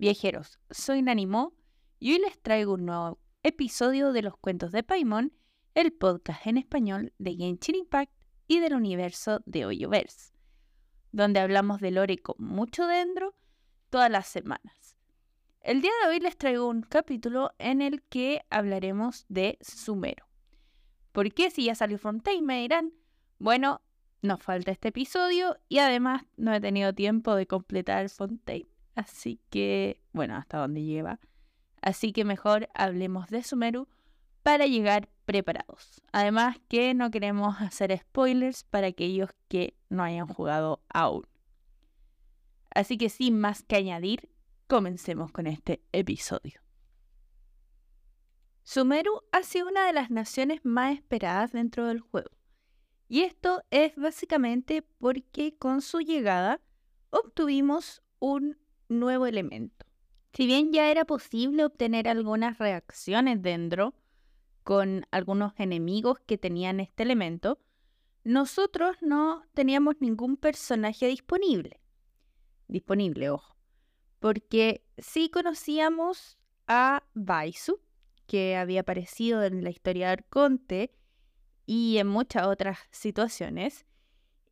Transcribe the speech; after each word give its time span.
Viajeros, 0.00 0.58
soy 0.70 1.02
Nanimo 1.02 1.52
y 1.98 2.12
hoy 2.12 2.20
les 2.20 2.40
traigo 2.40 2.72
un 2.72 2.86
nuevo 2.86 3.18
episodio 3.42 4.14
de 4.14 4.22
los 4.22 4.34
cuentos 4.34 4.72
de 4.72 4.82
Paimon, 4.82 5.34
el 5.74 5.92
podcast 5.92 6.46
en 6.46 6.56
español 6.56 7.12
de 7.18 7.34
Genshin 7.34 7.74
Impact 7.74 8.10
y 8.48 8.60
del 8.60 8.72
universo 8.72 9.42
de 9.44 9.66
Hoyoverse, 9.66 10.32
donde 11.12 11.40
hablamos 11.40 11.82
de 11.82 11.90
lore 11.90 12.16
con 12.16 12.36
mucho 12.38 12.86
dentro 12.86 13.34
todas 13.90 14.10
las 14.10 14.26
semanas. 14.26 14.96
El 15.60 15.82
día 15.82 15.92
de 16.02 16.08
hoy 16.08 16.20
les 16.20 16.38
traigo 16.38 16.66
un 16.66 16.80
capítulo 16.80 17.52
en 17.58 17.82
el 17.82 18.02
que 18.04 18.40
hablaremos 18.48 19.26
de 19.28 19.58
Sumero. 19.60 20.24
¿Por 21.12 21.30
qué 21.34 21.50
si 21.50 21.64
ya 21.64 21.74
salió 21.74 21.98
Fontaine? 21.98 22.46
Me 22.46 22.62
dirán. 22.62 22.94
Bueno, 23.38 23.82
nos 24.22 24.42
falta 24.42 24.70
este 24.70 24.88
episodio 24.88 25.58
y 25.68 25.76
además 25.76 26.22
no 26.38 26.54
he 26.54 26.60
tenido 26.62 26.94
tiempo 26.94 27.34
de 27.34 27.46
completar 27.46 28.08
Fontaine. 28.08 28.79
Así 29.00 29.40
que, 29.48 29.98
bueno, 30.12 30.36
hasta 30.36 30.58
donde 30.58 30.82
lleva. 30.82 31.20
Así 31.80 32.12
que 32.12 32.26
mejor 32.26 32.68
hablemos 32.74 33.28
de 33.30 33.42
Sumeru 33.42 33.88
para 34.42 34.66
llegar 34.66 35.08
preparados. 35.24 36.02
Además 36.12 36.58
que 36.68 36.92
no 36.92 37.10
queremos 37.10 37.56
hacer 37.62 37.98
spoilers 37.98 38.64
para 38.64 38.88
aquellos 38.88 39.30
que 39.48 39.74
no 39.88 40.02
hayan 40.02 40.26
jugado 40.26 40.82
aún. 40.90 41.26
Así 42.74 42.98
que 42.98 43.08
sin 43.08 43.40
más 43.40 43.62
que 43.62 43.76
añadir, 43.76 44.28
comencemos 44.66 45.32
con 45.32 45.46
este 45.46 45.82
episodio. 45.92 46.60
Sumeru 48.64 49.22
ha 49.32 49.42
sido 49.44 49.68
una 49.68 49.86
de 49.86 49.94
las 49.94 50.10
naciones 50.10 50.60
más 50.62 50.92
esperadas 50.92 51.52
dentro 51.52 51.86
del 51.86 52.00
juego. 52.00 52.30
Y 53.08 53.22
esto 53.22 53.62
es 53.70 53.96
básicamente 53.96 54.82
porque 54.82 55.56
con 55.56 55.80
su 55.80 56.00
llegada 56.00 56.60
obtuvimos 57.08 58.02
un 58.18 58.60
nuevo 58.90 59.26
elemento. 59.26 59.86
Si 60.32 60.46
bien 60.46 60.72
ya 60.72 60.90
era 60.90 61.04
posible 61.04 61.64
obtener 61.64 62.08
algunas 62.08 62.58
reacciones 62.58 63.42
dentro 63.42 63.94
con 64.62 65.06
algunos 65.10 65.52
enemigos 65.56 66.18
que 66.26 66.38
tenían 66.38 66.80
este 66.80 67.02
elemento, 67.02 67.58
nosotros 68.22 68.96
no 69.00 69.42
teníamos 69.54 69.96
ningún 70.00 70.36
personaje 70.36 71.06
disponible. 71.06 71.80
Disponible, 72.68 73.30
ojo. 73.30 73.56
Porque 74.18 74.84
sí 74.98 75.30
conocíamos 75.30 76.38
a 76.66 77.02
Baisu, 77.14 77.80
que 78.26 78.56
había 78.56 78.82
aparecido 78.82 79.42
en 79.42 79.64
la 79.64 79.70
historia 79.70 80.06
de 80.06 80.12
Arconte 80.12 80.94
y 81.66 81.98
en 81.98 82.06
muchas 82.06 82.46
otras 82.46 82.78
situaciones. 82.90 83.86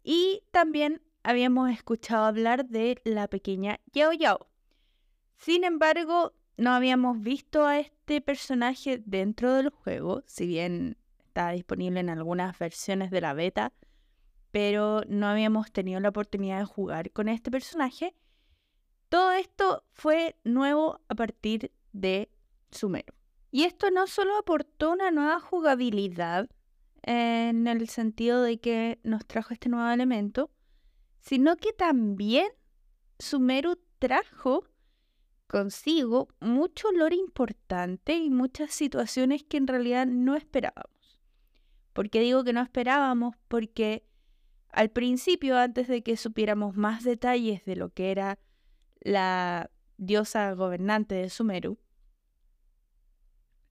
Y 0.02 0.42
también 0.50 1.02
habíamos 1.28 1.70
escuchado 1.70 2.24
hablar 2.24 2.64
de 2.64 3.02
la 3.04 3.28
pequeña 3.28 3.80
Yao 3.92 4.14
Yao. 4.14 4.48
Sin 5.36 5.62
embargo, 5.62 6.32
no 6.56 6.70
habíamos 6.70 7.20
visto 7.20 7.66
a 7.66 7.78
este 7.78 8.22
personaje 8.22 9.02
dentro 9.04 9.52
del 9.52 9.68
juego, 9.68 10.22
si 10.24 10.46
bien 10.46 10.96
está 11.26 11.50
disponible 11.50 12.00
en 12.00 12.08
algunas 12.08 12.58
versiones 12.58 13.10
de 13.10 13.20
la 13.20 13.34
beta, 13.34 13.74
pero 14.52 15.02
no 15.06 15.26
habíamos 15.26 15.70
tenido 15.70 16.00
la 16.00 16.08
oportunidad 16.08 16.60
de 16.60 16.64
jugar 16.64 17.10
con 17.10 17.28
este 17.28 17.50
personaje. 17.50 18.14
Todo 19.10 19.32
esto 19.32 19.84
fue 19.92 20.34
nuevo 20.44 21.02
a 21.08 21.14
partir 21.14 21.72
de 21.92 22.30
Sumero. 22.70 23.12
Y 23.50 23.64
esto 23.64 23.90
no 23.90 24.06
solo 24.06 24.38
aportó 24.38 24.92
una 24.92 25.10
nueva 25.10 25.40
jugabilidad 25.40 26.48
en 27.02 27.66
el 27.66 27.86
sentido 27.90 28.42
de 28.42 28.58
que 28.60 28.98
nos 29.02 29.26
trajo 29.26 29.52
este 29.52 29.68
nuevo 29.68 29.90
elemento, 29.90 30.50
sino 31.20 31.56
que 31.56 31.72
también 31.72 32.48
Sumeru 33.18 33.78
trajo 33.98 34.64
consigo 35.46 36.28
mucho 36.40 36.88
olor 36.88 37.12
importante 37.12 38.16
y 38.16 38.30
muchas 38.30 38.72
situaciones 38.72 39.42
que 39.44 39.56
en 39.56 39.66
realidad 39.66 40.06
no 40.06 40.36
esperábamos. 40.36 41.20
¿Por 41.92 42.10
qué 42.10 42.20
digo 42.20 42.44
que 42.44 42.52
no 42.52 42.60
esperábamos? 42.60 43.34
Porque 43.48 44.04
al 44.70 44.90
principio, 44.90 45.56
antes 45.56 45.88
de 45.88 46.02
que 46.02 46.16
supiéramos 46.16 46.76
más 46.76 47.02
detalles 47.02 47.64
de 47.64 47.76
lo 47.76 47.90
que 47.90 48.10
era 48.10 48.38
la 49.00 49.70
diosa 49.96 50.52
gobernante 50.52 51.14
de 51.14 51.30
Sumeru, 51.30 51.78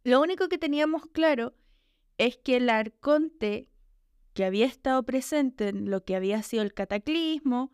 lo 0.03 0.21
único 0.21 0.49
que 0.49 0.57
teníamos 0.57 1.05
claro 1.07 1.53
es 2.17 2.37
que 2.37 2.57
el 2.57 2.69
arconte 2.69 3.69
que 4.37 4.45
había 4.45 4.67
estado 4.67 5.01
presente 5.01 5.69
en 5.69 5.89
lo 5.89 6.05
que 6.05 6.15
había 6.15 6.43
sido 6.43 6.61
el 6.61 6.75
cataclismo, 6.75 7.71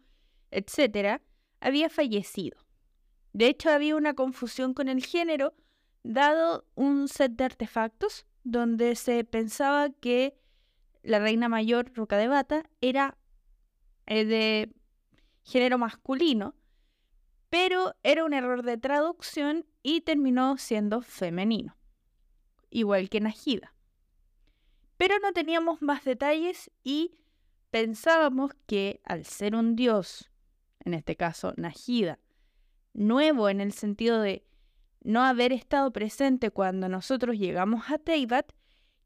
etc., 0.49 1.21
había 1.59 1.89
fallecido. 1.89 2.57
De 3.33 3.47
hecho, 3.47 3.69
había 3.69 3.97
una 3.97 4.13
confusión 4.13 4.73
con 4.73 4.87
el 4.87 5.05
género, 5.05 5.53
dado 6.03 6.65
un 6.75 7.09
set 7.09 7.33
de 7.33 7.43
artefactos 7.43 8.25
donde 8.45 8.95
se 8.95 9.25
pensaba 9.25 9.89
que 9.89 10.39
la 11.01 11.19
reina 11.19 11.49
mayor 11.49 11.91
Roca 11.95 12.15
de 12.15 12.29
Bata 12.29 12.63
era 12.79 13.17
eh, 14.05 14.23
de 14.23 14.73
género 15.43 15.77
masculino, 15.77 16.55
pero 17.49 17.93
era 18.03 18.23
un 18.23 18.31
error 18.31 18.63
de 18.63 18.77
traducción 18.77 19.65
y 19.81 19.99
terminó 19.99 20.57
siendo 20.57 21.01
femenino, 21.01 21.75
igual 22.69 23.09
que 23.09 23.19
Najida. 23.19 23.75
Pero 25.03 25.19
no 25.19 25.33
teníamos 25.33 25.81
más 25.81 26.05
detalles 26.05 26.71
y 26.81 27.17
pensábamos 27.71 28.51
que 28.65 29.01
al 29.03 29.25
ser 29.25 29.53
un 29.53 29.75
dios, 29.75 30.31
en 30.79 30.93
este 30.93 31.17
caso 31.17 31.53
Najida, 31.57 32.19
nuevo 32.93 33.49
en 33.49 33.59
el 33.59 33.73
sentido 33.73 34.21
de 34.21 34.47
no 35.01 35.21
haber 35.21 35.51
estado 35.51 35.91
presente 35.91 36.51
cuando 36.51 36.87
nosotros 36.87 37.37
llegamos 37.37 37.91
a 37.91 37.97
Teyvat, 37.97 38.53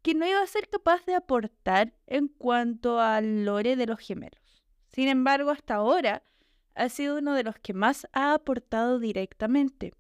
que 0.04 0.14
no 0.14 0.28
iba 0.28 0.40
a 0.40 0.46
ser 0.46 0.70
capaz 0.70 1.04
de 1.08 1.16
aportar 1.16 1.96
en 2.06 2.28
cuanto 2.28 3.00
al 3.00 3.44
lore 3.44 3.76
de 3.76 3.88
los 3.88 4.00
gemelos. 4.00 4.68
Sin 4.90 5.08
embargo, 5.08 5.50
hasta 5.50 5.74
ahora 5.74 6.22
ha 6.76 6.90
sido 6.90 7.18
uno 7.18 7.34
de 7.34 7.42
los 7.42 7.56
que 7.58 7.74
más 7.74 8.08
ha 8.14 8.36
aportado 8.36 9.00
directamente. 9.00 9.96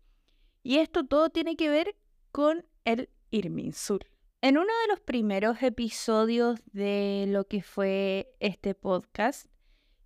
Y 0.61 0.77
esto 0.77 1.07
todo 1.07 1.31
tiene 1.31 1.55
que 1.55 1.71
ver 1.71 1.95
con 2.31 2.67
el 2.85 3.09
Irminsul. 3.31 4.05
En 4.47 4.57
uno 4.57 4.71
de 4.83 4.87
los 4.87 5.01
primeros 5.01 5.61
episodios 5.61 6.61
de 6.71 7.25
lo 7.27 7.49
que 7.49 7.61
fue 7.61 8.33
este 8.39 8.75
podcast, 8.75 9.51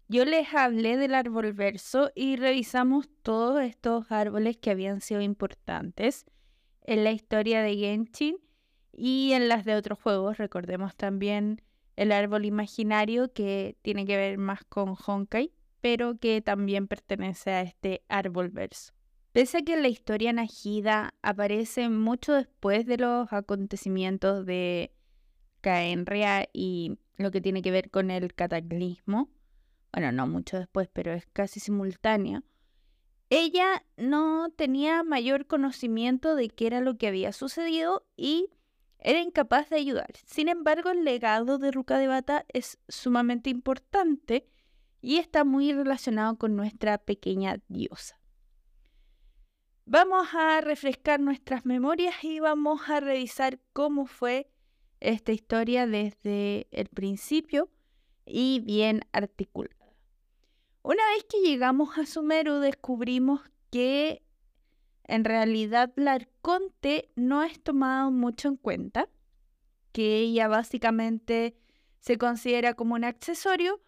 yo 0.07 0.25
les 0.25 0.51
hablé 0.55 0.97
del 0.97 1.13
árbol 1.13 1.53
verso 1.53 2.09
y 2.15 2.37
revisamos 2.37 3.07
todos 3.21 3.61
estos 3.61 4.11
árboles 4.11 4.57
que 4.57 4.71
habían 4.71 4.99
sido 4.99 5.21
importantes 5.21 6.25
en 6.81 7.03
la 7.03 7.11
historia 7.11 7.61
de 7.61 7.75
Genshin 7.75 8.37
y 8.91 9.33
en 9.33 9.47
las 9.47 9.63
de 9.63 9.75
otros 9.75 9.99
juegos. 9.99 10.39
Recordemos 10.39 10.95
también 10.95 11.61
el 11.95 12.11
árbol 12.11 12.45
imaginario 12.45 13.31
que 13.31 13.77
tiene 13.83 14.07
que 14.07 14.17
ver 14.17 14.39
más 14.39 14.63
con 14.63 14.95
Honkai, 15.05 15.53
pero 15.81 16.17
que 16.17 16.41
también 16.41 16.87
pertenece 16.87 17.51
a 17.51 17.61
este 17.61 18.03
árbol 18.09 18.49
verso. 18.49 18.91
Pese 19.31 19.59
a 19.59 19.61
que 19.61 19.77
la 19.77 19.87
historia 19.87 20.33
Najida 20.33 21.13
aparece 21.21 21.87
mucho 21.87 22.33
después 22.33 22.85
de 22.85 22.97
los 22.97 23.31
acontecimientos 23.31 24.45
de 24.45 24.91
Caenria 25.61 26.49
y 26.51 26.97
lo 27.15 27.31
que 27.31 27.39
tiene 27.39 27.61
que 27.61 27.71
ver 27.71 27.89
con 27.89 28.11
el 28.11 28.33
cataclismo, 28.33 29.29
bueno, 29.93 30.11
no 30.11 30.27
mucho 30.27 30.57
después, 30.57 30.89
pero 30.91 31.13
es 31.13 31.27
casi 31.31 31.61
simultáneo, 31.61 32.43
ella 33.29 33.85
no 33.95 34.49
tenía 34.49 35.03
mayor 35.03 35.47
conocimiento 35.47 36.35
de 36.35 36.49
qué 36.49 36.67
era 36.67 36.81
lo 36.81 36.97
que 36.97 37.07
había 37.07 37.31
sucedido 37.31 38.05
y 38.17 38.49
era 38.99 39.21
incapaz 39.21 39.69
de 39.69 39.77
ayudar. 39.77 40.11
Sin 40.25 40.49
embargo, 40.49 40.89
el 40.89 41.05
legado 41.05 41.57
de 41.57 41.71
Ruka 41.71 41.97
de 41.97 42.07
Bata 42.07 42.45
es 42.49 42.77
sumamente 42.89 43.49
importante 43.49 44.45
y 45.01 45.17
está 45.17 45.45
muy 45.45 45.71
relacionado 45.71 46.37
con 46.37 46.57
nuestra 46.57 46.97
pequeña 46.97 47.59
diosa. 47.69 48.20
Vamos 49.85 50.27
a 50.33 50.61
refrescar 50.61 51.19
nuestras 51.19 51.65
memorias 51.65 52.23
y 52.23 52.39
vamos 52.39 52.87
a 52.87 52.99
revisar 52.99 53.59
cómo 53.73 54.05
fue 54.05 54.49
esta 54.99 55.31
historia 55.31 55.87
desde 55.87 56.67
el 56.71 56.87
principio 56.87 57.69
y 58.25 58.59
bien 58.59 59.01
articulada. 59.11 59.75
Una 60.83 61.03
vez 61.15 61.25
que 61.25 61.41
llegamos 61.41 61.97
a 61.97 62.05
Sumeru 62.05 62.59
descubrimos 62.59 63.41
que 63.71 64.23
en 65.03 65.25
realidad 65.25 65.91
la 65.95 66.13
Arconte 66.13 67.11
no 67.15 67.43
es 67.43 67.61
tomado 67.61 68.11
mucho 68.11 68.47
en 68.49 68.57
cuenta, 68.57 69.09
que 69.91 70.19
ella 70.19 70.47
básicamente 70.47 71.57
se 71.99 72.17
considera 72.17 72.75
como 72.75 72.95
un 72.95 73.03
accesorio 73.03 73.81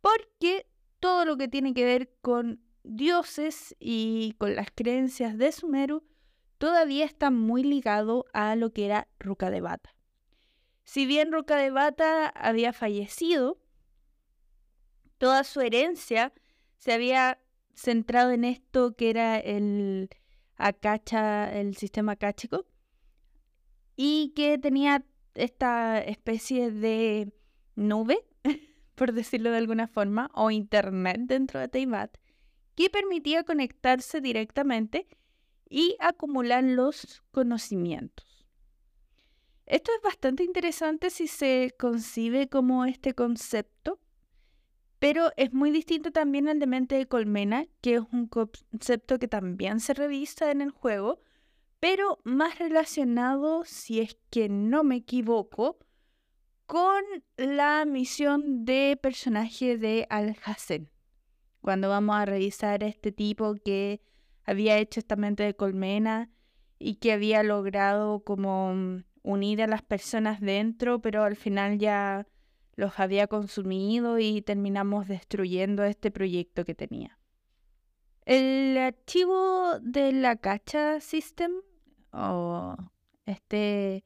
porque 0.00 0.66
todo 0.98 1.24
lo 1.24 1.36
que 1.36 1.48
tiene 1.48 1.72
que 1.72 1.84
ver 1.84 2.12
con 2.20 2.60
dioses 2.90 3.76
y 3.78 4.34
con 4.38 4.56
las 4.56 4.68
creencias 4.74 5.38
de 5.38 5.52
Sumeru 5.52 6.02
todavía 6.58 7.04
está 7.04 7.30
muy 7.30 7.62
ligado 7.62 8.26
a 8.32 8.56
lo 8.56 8.72
que 8.72 8.86
era 8.86 9.08
Ruka 9.18 9.50
de 9.50 9.60
Bata. 9.60 9.94
Si 10.84 11.06
bien 11.06 11.32
Ruka 11.32 11.56
de 11.56 11.70
Bata 11.70 12.28
había 12.28 12.72
fallecido, 12.72 13.58
toda 15.18 15.44
su 15.44 15.60
herencia 15.60 16.32
se 16.78 16.92
había 16.92 17.38
centrado 17.74 18.32
en 18.32 18.44
esto 18.44 18.94
que 18.96 19.10
era 19.10 19.38
el 19.38 20.10
Akacha, 20.56 21.50
el 21.52 21.76
sistema 21.76 22.12
acáchico, 22.12 22.66
y 23.96 24.32
que 24.34 24.58
tenía 24.58 25.04
esta 25.34 26.00
especie 26.00 26.70
de 26.70 27.32
nube, 27.76 28.26
por 28.94 29.12
decirlo 29.12 29.50
de 29.50 29.58
alguna 29.58 29.86
forma, 29.86 30.30
o 30.34 30.50
internet 30.50 31.20
dentro 31.20 31.60
de 31.60 31.68
Teyvat, 31.68 32.18
que 32.74 32.90
permitía 32.90 33.44
conectarse 33.44 34.20
directamente 34.20 35.06
y 35.68 35.96
acumular 36.00 36.64
los 36.64 37.22
conocimientos. 37.30 38.46
Esto 39.66 39.92
es 39.96 40.02
bastante 40.02 40.42
interesante 40.42 41.10
si 41.10 41.28
se 41.28 41.74
concibe 41.78 42.48
como 42.48 42.84
este 42.86 43.14
concepto, 43.14 44.00
pero 44.98 45.30
es 45.36 45.52
muy 45.52 45.70
distinto 45.70 46.10
también 46.10 46.48
al 46.48 46.58
de 46.58 46.66
mente 46.66 46.96
de 46.96 47.06
colmena, 47.06 47.66
que 47.80 47.94
es 47.94 48.02
un 48.12 48.26
concepto 48.26 49.18
que 49.18 49.28
también 49.28 49.78
se 49.78 49.94
revisa 49.94 50.50
en 50.50 50.60
el 50.60 50.70
juego, 50.70 51.20
pero 51.78 52.18
más 52.24 52.58
relacionado, 52.58 53.64
si 53.64 54.00
es 54.00 54.18
que 54.28 54.48
no 54.48 54.82
me 54.82 54.96
equivoco, 54.96 55.78
con 56.66 57.02
la 57.36 57.84
misión 57.84 58.64
de 58.64 58.98
personaje 59.00 59.78
de 59.78 60.06
Al-Hassan. 60.10 60.90
Cuando 61.60 61.88
vamos 61.88 62.16
a 62.16 62.24
revisar 62.24 62.82
este 62.82 63.12
tipo 63.12 63.54
que 63.54 64.00
había 64.44 64.78
hecho 64.78 65.00
esta 65.00 65.16
mente 65.16 65.42
de 65.42 65.54
colmena 65.54 66.30
y 66.78 66.96
que 66.96 67.12
había 67.12 67.42
logrado 67.42 68.24
como 68.24 69.02
unir 69.22 69.62
a 69.62 69.66
las 69.66 69.82
personas 69.82 70.40
dentro, 70.40 71.00
pero 71.00 71.24
al 71.24 71.36
final 71.36 71.78
ya 71.78 72.26
los 72.76 72.98
había 72.98 73.26
consumido 73.26 74.18
y 74.18 74.42
terminamos 74.42 75.06
destruyendo 75.06 75.84
este 75.84 76.10
proyecto 76.10 76.64
que 76.64 76.74
tenía. 76.74 77.18
El 78.24 78.78
archivo 78.78 79.78
de 79.80 80.12
la 80.12 80.36
Cacha 80.36 81.00
System, 81.00 81.52
o 82.12 82.76
este 83.26 84.04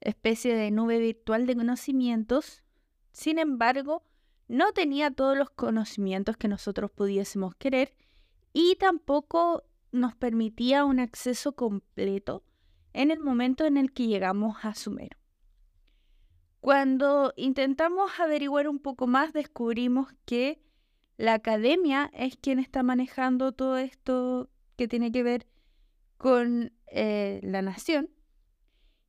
especie 0.00 0.54
de 0.54 0.70
nube 0.70 0.98
virtual 0.98 1.46
de 1.46 1.56
conocimientos, 1.56 2.62
sin 3.12 3.38
embargo, 3.38 4.02
no 4.50 4.72
tenía 4.72 5.12
todos 5.12 5.38
los 5.38 5.48
conocimientos 5.48 6.36
que 6.36 6.48
nosotros 6.48 6.90
pudiésemos 6.90 7.54
querer 7.54 7.94
y 8.52 8.74
tampoco 8.80 9.62
nos 9.92 10.16
permitía 10.16 10.84
un 10.84 10.98
acceso 10.98 11.52
completo 11.52 12.42
en 12.92 13.12
el 13.12 13.20
momento 13.20 13.64
en 13.64 13.76
el 13.76 13.92
que 13.92 14.08
llegamos 14.08 14.56
a 14.64 14.74
Sumero. 14.74 15.16
Cuando 16.58 17.32
intentamos 17.36 18.10
averiguar 18.18 18.66
un 18.66 18.80
poco 18.80 19.06
más, 19.06 19.32
descubrimos 19.32 20.08
que 20.24 20.60
la 21.16 21.34
academia 21.34 22.10
es 22.12 22.36
quien 22.36 22.58
está 22.58 22.82
manejando 22.82 23.52
todo 23.52 23.78
esto 23.78 24.50
que 24.74 24.88
tiene 24.88 25.12
que 25.12 25.22
ver 25.22 25.46
con 26.18 26.72
eh, 26.88 27.38
la 27.44 27.62
nación 27.62 28.10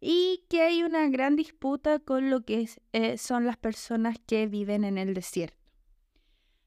y 0.03 0.45
que 0.49 0.63
hay 0.63 0.81
una 0.81 1.07
gran 1.09 1.35
disputa 1.35 1.99
con 1.99 2.31
lo 2.31 2.41
que 2.43 2.67
eh, 2.91 3.17
son 3.19 3.45
las 3.45 3.55
personas 3.55 4.17
que 4.25 4.47
viven 4.47 4.83
en 4.83 4.97
el 4.97 5.13
desierto. 5.13 5.61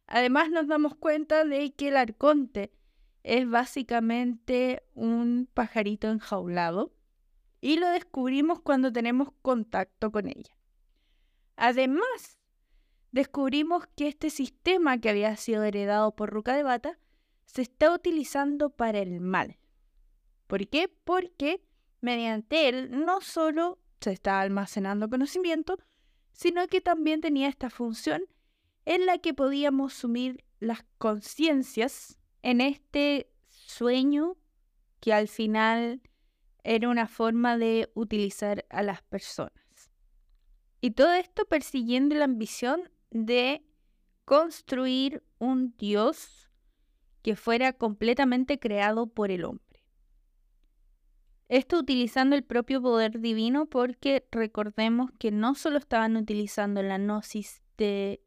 Además 0.06 0.50
nos 0.50 0.69
damos 0.69 0.94
cuenta 0.94 1.44
de 1.44 1.75
que 1.75 1.88
el 1.88 1.96
arconte 1.96 2.72
es 3.25 3.48
básicamente 3.48 4.84
un 4.94 5.48
pajarito 5.52 6.08
enjaulado 6.08 6.94
y 7.60 7.78
lo 7.78 7.88
descubrimos 7.88 8.60
cuando 8.60 8.92
tenemos 8.92 9.31
contacto 9.42 10.12
con 10.12 10.28
ella. 10.28 10.56
Además, 11.56 12.38
descubrimos 13.10 13.86
que 13.96 14.06
este 14.06 14.31
sistema 14.31 14.98
que 14.98 15.08
había 15.08 15.36
sido 15.36 15.64
heredado 15.64 16.14
por 16.14 16.31
Ruca 16.31 16.54
de 16.54 16.62
Bata 16.62 16.98
se 17.46 17.62
está 17.62 17.92
utilizando 17.92 18.70
para 18.70 19.00
el 19.00 19.20
mal. 19.20 19.58
¿Por 20.46 20.69
qué? 20.69 20.88
Porque 21.04 21.64
mediante 22.05 22.69
él 22.69 22.91
no 22.91 23.23
solo 23.23 23.79
se 23.99 24.12
está 24.12 24.43
almacenando 24.43 25.09
conocimiento, 25.09 25.79
sino 26.33 26.67
que 26.69 26.83
también 26.83 27.23
tenía 27.23 27.49
esta 27.49 27.71
función 27.71 28.23
en 28.85 29.06
la 29.06 29.17
que 29.17 29.33
podíamos 29.33 29.95
sumir 29.95 30.45
las 30.61 30.85
conciencias 30.99 32.19
en 32.43 32.61
este 32.61 33.33
sueño 33.49 34.37
que 35.01 35.15
al 35.15 35.29
final 35.29 36.03
era 36.62 36.91
una 36.91 37.09
forma 37.09 37.56
de 37.56 37.91
utilizar 37.95 38.67
a 38.69 38.83
las 38.83 39.01
personas. 39.01 39.91
Y 40.83 40.91
todo 40.91 41.15
esto 41.15 41.47
persiguiendo 41.47 42.17
la 42.17 42.27
ambición 42.27 42.91
de 43.11 43.65
construir 44.27 45.23
un 45.39 45.75
Dios 45.79 46.51
que 47.23 47.35
fuera 47.35 47.73
completamente 47.73 48.59
creado 48.59 49.06
por 49.06 49.31
el 49.31 49.47
hombre. 49.47 49.74
Esto 51.55 51.79
utilizando 51.79 52.35
el 52.35 52.43
propio 52.43 52.83
poder 52.83 53.21
divino 53.21 53.67
porque 53.67 54.27
recordemos 54.33 55.12
que 55.21 55.31
no 55.31 55.55
solo 55.55 55.79
estaban 55.79 56.17
utilizando 56.17 56.83
la 56.83 56.99
gnosis 56.99 57.62
de 57.79 58.21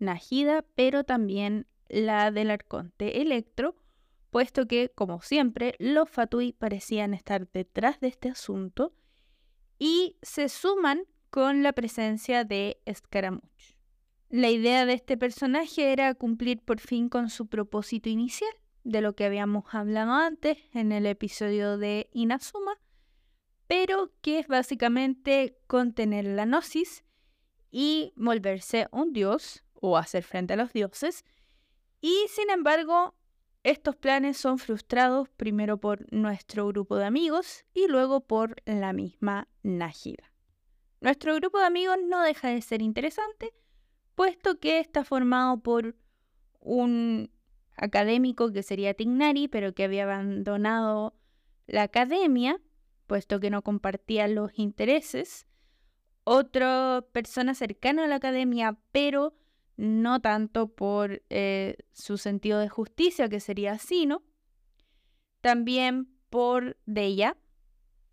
Najida, 0.00 0.66
pero 0.74 1.02
también 1.02 1.66
la 1.88 2.30
del 2.30 2.50
arconte 2.50 3.22
Electro, 3.22 3.74
puesto 4.28 4.66
que, 4.66 4.90
como 4.90 5.22
siempre, 5.22 5.76
los 5.78 6.10
Fatui 6.10 6.52
parecían 6.52 7.14
estar 7.14 7.50
detrás 7.50 8.00
de 8.00 8.08
este 8.08 8.28
asunto 8.28 8.92
y 9.78 10.18
se 10.20 10.50
suman 10.50 11.04
con 11.30 11.62
la 11.62 11.72
presencia 11.72 12.44
de 12.44 12.82
Scaramouche. 12.92 13.78
La 14.28 14.50
idea 14.50 14.84
de 14.84 14.92
este 14.92 15.16
personaje 15.16 15.90
era 15.90 16.12
cumplir 16.12 16.60
por 16.60 16.80
fin 16.80 17.08
con 17.08 17.30
su 17.30 17.46
propósito 17.46 18.10
inicial, 18.10 18.52
de 18.84 19.00
lo 19.00 19.16
que 19.16 19.24
habíamos 19.24 19.64
hablado 19.74 20.12
antes 20.12 20.58
en 20.72 20.92
el 20.92 21.06
episodio 21.06 21.78
de 21.78 22.08
Inazuma, 22.12 22.78
pero 23.66 24.12
que 24.20 24.38
es 24.38 24.46
básicamente 24.46 25.58
contener 25.66 26.26
la 26.26 26.44
gnosis 26.44 27.04
y 27.70 28.12
volverse 28.14 28.86
un 28.92 29.12
dios 29.12 29.64
o 29.74 29.96
hacer 29.96 30.22
frente 30.22 30.52
a 30.52 30.56
los 30.56 30.72
dioses. 30.72 31.24
Y 32.00 32.26
sin 32.28 32.50
embargo, 32.50 33.14
estos 33.64 33.96
planes 33.96 34.36
son 34.36 34.58
frustrados 34.58 35.28
primero 35.30 35.78
por 35.78 36.06
nuestro 36.12 36.66
grupo 36.68 36.96
de 36.96 37.06
amigos 37.06 37.64
y 37.72 37.88
luego 37.88 38.20
por 38.20 38.56
la 38.66 38.92
misma 38.92 39.48
Najida. 39.62 40.30
Nuestro 41.00 41.34
grupo 41.34 41.58
de 41.58 41.64
amigos 41.64 41.96
no 42.06 42.22
deja 42.22 42.48
de 42.48 42.60
ser 42.60 42.82
interesante, 42.82 43.54
puesto 44.14 44.60
que 44.60 44.78
está 44.80 45.04
formado 45.04 45.58
por 45.60 45.96
un 46.60 47.30
académico 47.76 48.52
que 48.52 48.62
sería 48.62 48.94
Tignari, 48.94 49.48
pero 49.48 49.74
que 49.74 49.84
había 49.84 50.04
abandonado 50.04 51.14
la 51.66 51.82
academia, 51.82 52.60
puesto 53.06 53.40
que 53.40 53.50
no 53.50 53.62
compartía 53.62 54.28
los 54.28 54.58
intereses. 54.58 55.46
Otra 56.24 57.04
persona 57.12 57.54
cercana 57.54 58.04
a 58.04 58.08
la 58.08 58.16
academia, 58.16 58.78
pero 58.92 59.34
no 59.76 60.20
tanto 60.20 60.68
por 60.68 61.22
eh, 61.30 61.76
su 61.92 62.16
sentido 62.16 62.58
de 62.60 62.68
justicia, 62.68 63.28
que 63.28 63.40
sería 63.40 63.78
Sino, 63.78 64.22
también 65.40 66.08
por 66.30 66.78
Deya, 66.86 67.36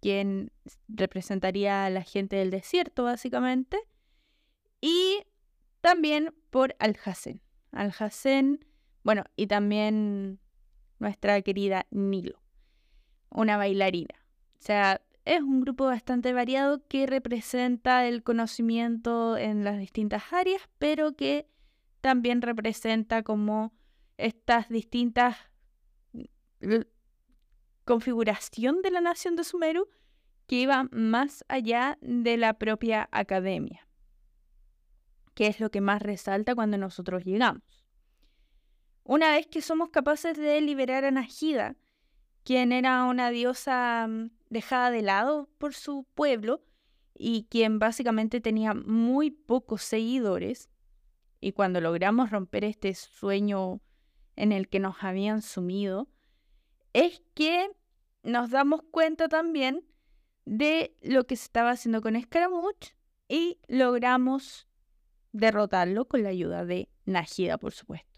quien 0.01 0.51
representaría 0.88 1.86
a 1.86 1.89
la 1.89 2.03
gente 2.03 2.36
del 2.36 2.51
desierto, 2.51 3.03
básicamente, 3.03 3.77
y 4.82 5.24
también 5.82 6.34
por 6.50 6.75
Al-Hassen. 6.80 7.41
Al-Hassen, 7.72 8.65
bueno, 9.03 9.24
y 9.36 9.48
también 9.48 10.39
nuestra 11.00 11.41
querida 11.41 11.88
Nilo, 11.91 12.39
una 13.29 13.58
bailarina. 13.58 14.15
O 14.60 14.63
sea, 14.63 15.01
es 15.25 15.41
un 15.41 15.62
grupo 15.62 15.86
bastante 15.86 16.34
variado 16.34 16.86
que 16.88 17.08
representa 17.08 18.08
el 18.08 18.24
conocimiento 18.24 19.38
en 19.38 19.63
las 19.63 19.77
distintas 19.77 20.31
áreas, 20.31 20.62
pero 20.77 21.15
que 21.15 21.48
también 22.01 22.41
representa 22.41 23.24
como 23.24 23.74
estas 24.17 24.70
distintas 24.70 25.38
configuración 27.86 28.81
de 28.81 28.91
la 28.91 29.01
nación 29.01 29.36
de 29.36 29.43
Sumeru 29.43 29.88
que 30.48 30.62
iba 30.62 30.88
más 30.91 31.43
allá 31.48 31.98
de 32.01 32.38
la 32.38 32.53
propia 32.53 33.10
academia, 33.12 33.88
que 35.34 35.48
es 35.48 35.60
lo 35.60 35.72
que 35.72 35.81
más 35.81 36.01
resalta 36.01 36.55
cuando 36.55 36.77
nosotros 36.77 37.24
llegamos. 37.25 37.81
Una 39.12 39.32
vez 39.34 39.46
que 39.46 39.62
somos 39.62 39.89
capaces 39.89 40.38
de 40.38 40.62
liberar 40.62 41.03
a 41.03 41.12
Najida, 41.12 41.75
quien 42.46 42.72
era 42.72 43.03
una 43.03 43.30
diosa 43.30 44.08
mm, 44.08 44.32
dejada 44.50 44.89
de 44.89 45.01
lado 45.01 45.50
por 45.58 45.74
su 45.74 46.06
pueblo 46.15 46.63
y 47.13 47.46
quien 47.50 47.77
básicamente 47.77 48.39
tenía 48.39 48.74
muy 48.74 49.30
pocos 49.30 49.82
seguidores, 49.82 50.70
y 51.41 51.51
cuando 51.51 51.82
logramos 51.82 52.30
romper 52.30 52.63
este 52.63 52.94
sueño 52.96 53.82
en 54.38 54.53
el 54.53 54.70
que 54.70 54.80
nos 54.80 55.03
habían 55.03 55.41
sumido, 55.41 56.08
es 56.94 57.22
que 57.34 57.70
nos 58.24 58.50
damos 58.50 58.82
cuenta 58.91 59.27
también 59.27 59.86
de 60.46 60.96
lo 61.01 61.27
que 61.27 61.36
se 61.36 61.44
estaba 61.44 61.72
haciendo 61.72 62.01
con 62.01 62.18
Scaramouche 62.18 62.96
y 63.27 63.60
logramos 63.68 64.70
derrotarlo 65.34 66.08
con 66.08 66.24
la 66.24 66.30
ayuda 66.30 66.63
de 66.63 66.88
Najida, 67.03 67.58
por 67.58 67.74
supuesto. 67.74 68.11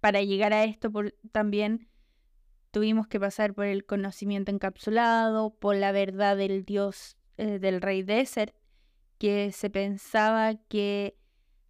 Para 0.00 0.22
llegar 0.22 0.52
a 0.52 0.64
esto 0.64 0.90
también 1.32 1.88
tuvimos 2.70 3.06
que 3.06 3.20
pasar 3.20 3.54
por 3.54 3.66
el 3.66 3.84
conocimiento 3.84 4.50
encapsulado, 4.50 5.50
por 5.50 5.76
la 5.76 5.92
verdad 5.92 6.36
del 6.36 6.64
dios 6.64 7.16
eh, 7.36 7.58
del 7.58 7.80
rey 7.80 8.02
Desert, 8.02 8.54
que 9.18 9.52
se 9.52 9.68
pensaba 9.70 10.54
que 10.68 11.16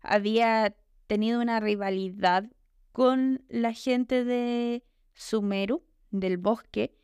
había 0.00 0.76
tenido 1.06 1.40
una 1.40 1.58
rivalidad 1.58 2.44
con 2.92 3.44
la 3.48 3.72
gente 3.72 4.24
de 4.24 4.84
Sumeru, 5.14 5.82
del 6.10 6.38
bosque, 6.38 6.96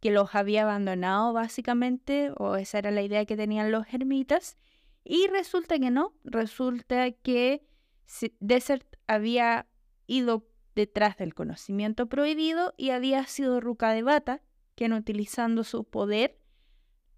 que 0.00 0.10
los 0.10 0.34
había 0.34 0.62
abandonado 0.62 1.32
básicamente, 1.32 2.32
o 2.36 2.56
esa 2.56 2.78
era 2.78 2.90
la 2.90 3.02
idea 3.02 3.24
que 3.24 3.36
tenían 3.36 3.70
los 3.70 3.86
ermitas, 3.92 4.56
y 5.04 5.26
resulta 5.28 5.78
que 5.78 5.90
no, 5.90 6.14
resulta 6.24 7.10
que 7.10 7.66
Desert 8.40 8.86
había 9.06 9.66
ido 10.06 10.46
detrás 10.74 11.16
del 11.16 11.34
conocimiento 11.34 12.08
prohibido 12.08 12.74
y 12.76 12.90
había 12.90 13.24
sido 13.26 13.60
Ruka 13.60 13.92
de 13.92 14.02
Bata, 14.02 14.42
quien 14.74 14.92
utilizando 14.92 15.64
su 15.64 15.84
poder 15.84 16.38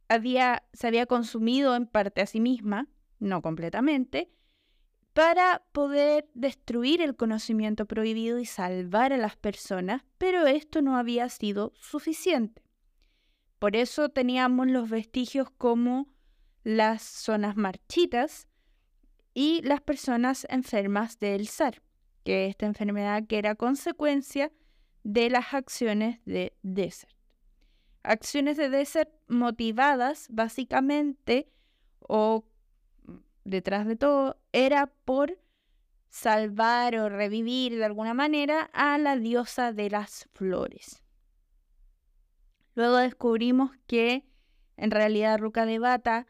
había, 0.09 0.65
se 0.73 0.87
había 0.87 1.07
consumido 1.07 1.75
en 1.77 1.87
parte 1.87 2.21
a 2.21 2.27
sí 2.27 2.41
misma, 2.41 2.89
no 3.19 3.43
completamente, 3.43 4.31
para 5.13 5.65
poder 5.73 6.29
destruir 6.35 7.01
el 7.01 7.15
conocimiento 7.15 7.87
prohibido 7.87 8.41
y 8.41 8.47
salvar 8.47 9.13
a 9.13 9.17
las 9.17 9.37
personas, 9.37 10.03
pero 10.19 10.47
esto 10.47 10.83
no 10.83 10.97
había 10.97 11.29
sido 11.29 11.73
suficiente. 11.77 12.63
Por 13.61 13.77
eso 13.77 14.09
teníamos 14.09 14.67
los 14.67 14.91
vestigios 14.91 15.49
como 15.51 16.09
las 16.65 17.03
zonas 17.03 17.57
marchitas 17.57 18.49
y 19.35 19.63
las 19.63 19.81
personas 19.81 20.47
enfermas 20.51 21.19
del 21.19 21.47
SAR, 21.47 21.81
que 22.25 22.47
esta 22.47 22.67
enfermedad 22.67 23.25
que 23.27 23.39
era 23.39 23.55
consecuencia 23.55 24.51
de 25.05 25.31
las 25.31 25.55
acciones 25.55 26.21
de 26.25 26.57
Desert. 26.63 27.13
Acciones 28.03 28.57
de 28.57 28.71
Desert 28.71 29.11
motivadas 29.29 30.27
básicamente 30.31 31.49
o 32.01 32.45
detrás 33.45 33.87
de 33.87 33.97
todo 33.97 34.39
era 34.53 34.87
por 35.05 35.39
salvar 36.09 36.97
o 36.97 37.09
revivir 37.09 37.77
de 37.77 37.85
alguna 37.85 38.15
manera 38.15 38.71
a 38.73 38.99
la 38.99 39.17
diosa 39.17 39.73
de 39.73 39.91
las 39.91 40.29
flores. 40.33 41.03
Luego 42.75 42.97
descubrimos 42.97 43.71
que 43.87 44.25
en 44.77 44.91
realidad 44.91 45.39
Ruka 45.39 45.67
de 45.67 45.79
Bata 45.79 46.27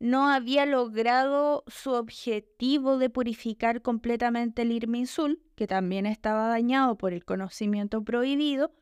no 0.00 0.28
había 0.28 0.64
logrado 0.64 1.64
su 1.66 1.90
objetivo 1.92 2.98
de 2.98 3.10
purificar 3.10 3.82
completamente 3.82 4.62
el 4.62 4.72
Irminsul, 4.72 5.42
que 5.56 5.66
también 5.66 6.06
estaba 6.06 6.48
dañado 6.48 6.96
por 6.96 7.12
el 7.12 7.24
conocimiento 7.24 8.04
prohibido, 8.04 8.72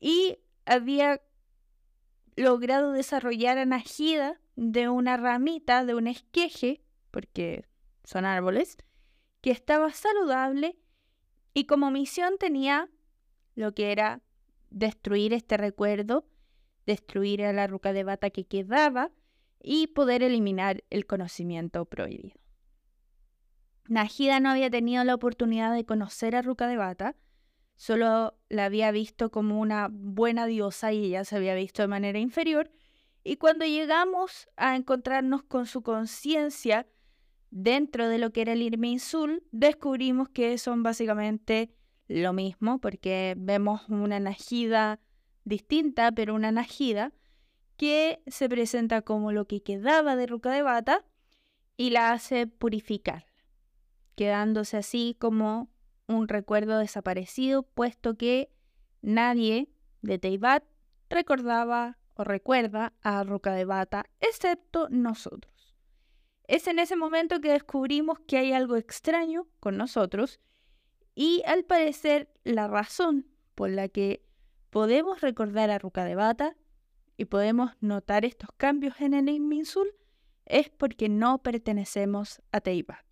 y 0.00 0.38
había 0.66 1.20
logrado 2.36 2.92
desarrollar 2.92 3.58
a 3.58 3.66
Najida 3.66 4.40
de 4.56 4.88
una 4.88 5.16
ramita, 5.16 5.84
de 5.84 5.94
un 5.94 6.06
esqueje, 6.06 6.82
porque 7.10 7.64
son 8.04 8.24
árboles, 8.24 8.76
que 9.40 9.50
estaba 9.50 9.92
saludable 9.92 10.78
y 11.54 11.64
como 11.64 11.90
misión 11.90 12.36
tenía 12.38 12.88
lo 13.54 13.72
que 13.74 13.92
era 13.92 14.22
destruir 14.70 15.32
este 15.32 15.56
recuerdo, 15.56 16.26
destruir 16.86 17.44
a 17.44 17.52
la 17.52 17.66
ruca 17.66 17.92
de 17.92 18.04
bata 18.04 18.30
que 18.30 18.44
quedaba 18.44 19.10
y 19.62 19.88
poder 19.88 20.22
eliminar 20.22 20.84
el 20.90 21.06
conocimiento 21.06 21.84
prohibido. 21.84 22.40
Najida 23.88 24.40
no 24.40 24.50
había 24.50 24.70
tenido 24.70 25.02
la 25.04 25.14
oportunidad 25.14 25.74
de 25.74 25.84
conocer 25.84 26.36
a 26.36 26.42
Ruca 26.42 26.66
de 26.68 26.76
Bata, 26.76 27.16
solo 27.76 28.38
la 28.48 28.66
había 28.66 28.90
visto 28.92 29.30
como 29.30 29.60
una 29.60 29.88
buena 29.90 30.46
diosa 30.46 30.92
y 30.92 31.06
ella 31.06 31.24
se 31.24 31.36
había 31.36 31.54
visto 31.54 31.82
de 31.82 31.88
manera 31.88 32.18
inferior, 32.18 32.70
y 33.22 33.36
cuando 33.36 33.64
llegamos 33.64 34.48
a 34.56 34.76
encontrarnos 34.76 35.42
con 35.42 35.66
su 35.66 35.82
conciencia 35.82 36.86
dentro 37.50 38.08
de 38.08 38.18
lo 38.18 38.32
que 38.32 38.42
era 38.42 38.52
el 38.52 38.62
Irminsul, 38.62 39.42
descubrimos 39.50 40.28
que 40.28 40.56
son 40.56 40.82
básicamente 40.82 41.74
lo 42.06 42.32
mismo, 42.32 42.80
porque 42.80 43.34
vemos 43.36 43.88
una 43.88 44.20
Najida 44.20 45.00
distinta, 45.44 46.12
pero 46.12 46.34
una 46.34 46.52
Najida 46.52 47.12
que 47.80 48.22
se 48.26 48.46
presenta 48.50 49.00
como 49.00 49.32
lo 49.32 49.46
que 49.46 49.62
quedaba 49.62 50.14
de 50.14 50.26
Ruca 50.26 50.50
de 50.50 50.60
Bata 50.60 51.02
y 51.78 51.88
la 51.88 52.12
hace 52.12 52.46
purificar, 52.46 53.24
quedándose 54.16 54.76
así 54.76 55.16
como 55.18 55.70
un 56.06 56.28
recuerdo 56.28 56.78
desaparecido, 56.78 57.62
puesto 57.62 58.18
que 58.18 58.50
nadie 59.00 59.70
de 60.02 60.18
Teibat 60.18 60.62
recordaba 61.08 61.96
o 62.12 62.24
recuerda 62.24 62.92
a 63.00 63.24
Ruca 63.24 63.54
de 63.54 63.64
Bata, 63.64 64.04
excepto 64.20 64.90
nosotros. 64.90 65.74
Es 66.48 66.66
en 66.66 66.80
ese 66.80 66.96
momento 66.96 67.40
que 67.40 67.52
descubrimos 67.52 68.18
que 68.26 68.36
hay 68.36 68.52
algo 68.52 68.76
extraño 68.76 69.46
con 69.58 69.78
nosotros 69.78 70.38
y 71.14 71.42
al 71.46 71.64
parecer 71.64 72.30
la 72.44 72.68
razón 72.68 73.26
por 73.54 73.70
la 73.70 73.88
que 73.88 74.22
podemos 74.68 75.22
recordar 75.22 75.70
a 75.70 75.78
Ruka 75.78 76.04
de 76.04 76.14
Bata 76.14 76.58
y 77.20 77.26
podemos 77.26 77.72
notar 77.82 78.24
estos 78.24 78.48
cambios 78.56 78.98
en 79.02 79.12
el 79.12 79.28
Inminsul 79.28 79.92
es 80.46 80.70
porque 80.70 81.10
no 81.10 81.42
pertenecemos 81.42 82.40
a 82.50 82.62
Teibat. 82.62 83.04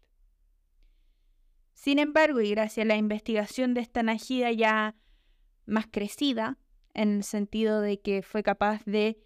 Sin 1.75 1.99
embargo, 1.99 2.41
y 2.41 2.53
gracias 2.53 2.85
a 2.85 2.88
la 2.88 2.97
investigación 2.97 3.75
de 3.75 3.83
esta 3.83 4.03
Najida 4.03 4.50
ya 4.50 4.97
más 5.67 5.88
crecida, 5.91 6.57
en 6.95 7.17
el 7.17 7.23
sentido 7.23 7.83
de 7.83 8.00
que 8.00 8.23
fue 8.23 8.43
capaz 8.43 8.83
de 8.87 9.21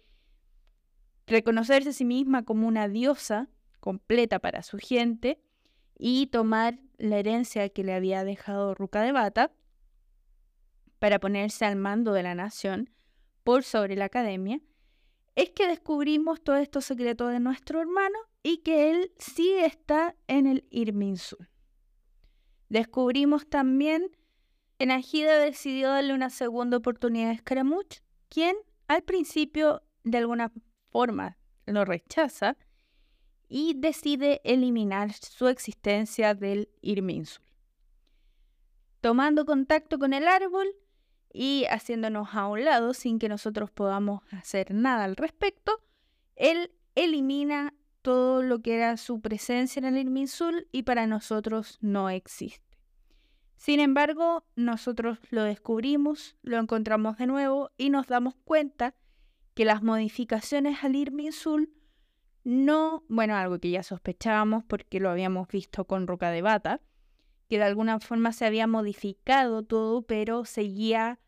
reconocerse 1.27 1.91
a 1.91 1.93
sí 1.93 2.03
misma 2.03 2.43
como 2.43 2.67
una 2.67 2.89
diosa 2.89 3.47
completa 3.79 4.39
para 4.39 4.63
su 4.63 4.79
gente 4.79 5.41
y 5.97 6.27
tomar 6.27 6.77
la 6.97 7.19
herencia 7.19 7.69
que 7.69 7.85
le 7.85 7.93
había 7.93 8.25
dejado 8.25 8.75
Ruca 8.75 9.01
de 9.01 9.13
Bata 9.13 9.53
para 10.99 11.19
ponerse 11.19 11.63
al 11.63 11.77
mando 11.77 12.11
de 12.11 12.23
la 12.23 12.35
nación 12.35 12.89
por 13.45 13.63
sobre 13.63 13.95
la 13.95 14.05
academia, 14.05 14.59
es 15.35 15.49
que 15.51 15.67
descubrimos 15.67 16.41
todos 16.41 16.59
estos 16.59 16.85
secretos 16.85 17.31
de 17.31 17.39
nuestro 17.39 17.81
hermano 17.81 18.17
y 18.43 18.57
que 18.57 18.91
él 18.91 19.11
sí 19.17 19.51
está 19.53 20.15
en 20.27 20.47
el 20.47 20.67
Irminsul. 20.69 21.49
Descubrimos 22.69 23.47
también 23.47 24.15
que 24.77 24.85
Najida 24.85 25.37
decidió 25.37 25.89
darle 25.89 26.13
una 26.13 26.29
segunda 26.29 26.77
oportunidad 26.77 27.31
a 27.31 27.37
Scaramuch, 27.37 28.01
quien 28.29 28.55
al 28.87 29.03
principio 29.03 29.83
de 30.03 30.17
alguna 30.17 30.51
forma 30.91 31.37
lo 31.65 31.85
rechaza, 31.85 32.57
y 33.47 33.75
decide 33.75 34.41
eliminar 34.43 35.13
su 35.13 35.47
existencia 35.47 36.33
del 36.33 36.69
Irminsul. 36.81 37.43
Tomando 38.99 39.45
contacto 39.45 39.99
con 39.99 40.13
el 40.13 40.27
árbol 40.27 40.67
y 41.33 41.65
haciéndonos 41.69 42.29
a 42.33 42.47
un 42.47 42.63
lado 42.63 42.93
sin 42.93 43.19
que 43.19 43.27
nosotros 43.27 43.71
podamos 43.71 44.21
hacer 44.31 44.73
nada 44.73 45.03
al 45.03 45.15
respecto, 45.15 45.81
él 46.35 46.71
elimina 46.95 47.73
todo 48.03 48.43
lo 48.43 48.61
que 48.61 48.75
era 48.75 48.97
su 48.97 49.19
presencia 49.19 49.79
en 49.79 49.85
el 49.85 49.97
Irminsul 49.97 50.67
y 50.71 50.83
para 50.83 51.07
nosotros 51.07 51.79
no 51.81 52.09
existe. 52.09 52.77
Sin 53.55 53.79
embargo, 53.79 54.45
nosotros 54.55 55.19
lo 55.29 55.43
descubrimos, 55.43 56.35
lo 56.43 56.59
encontramos 56.59 57.17
de 57.17 57.27
nuevo 57.27 57.71
y 57.77 57.89
nos 57.89 58.07
damos 58.07 58.35
cuenta 58.43 58.93
que 59.53 59.65
las 59.65 59.81
modificaciones 59.81 60.83
al 60.83 60.95
Irminsul 60.95 61.73
no, 62.43 63.05
bueno, 63.07 63.35
algo 63.35 63.59
que 63.59 63.69
ya 63.69 63.83
sospechábamos 63.83 64.65
porque 64.65 64.99
lo 64.99 65.09
habíamos 65.09 65.47
visto 65.47 65.85
con 65.85 66.07
Roca 66.07 66.29
de 66.29 66.41
Bata, 66.41 66.81
que 67.49 67.57
de 67.57 67.63
alguna 67.63 67.99
forma 67.99 68.31
se 68.31 68.45
había 68.45 68.67
modificado 68.67 69.63
todo, 69.63 70.01
pero 70.03 70.45
seguía 70.45 71.19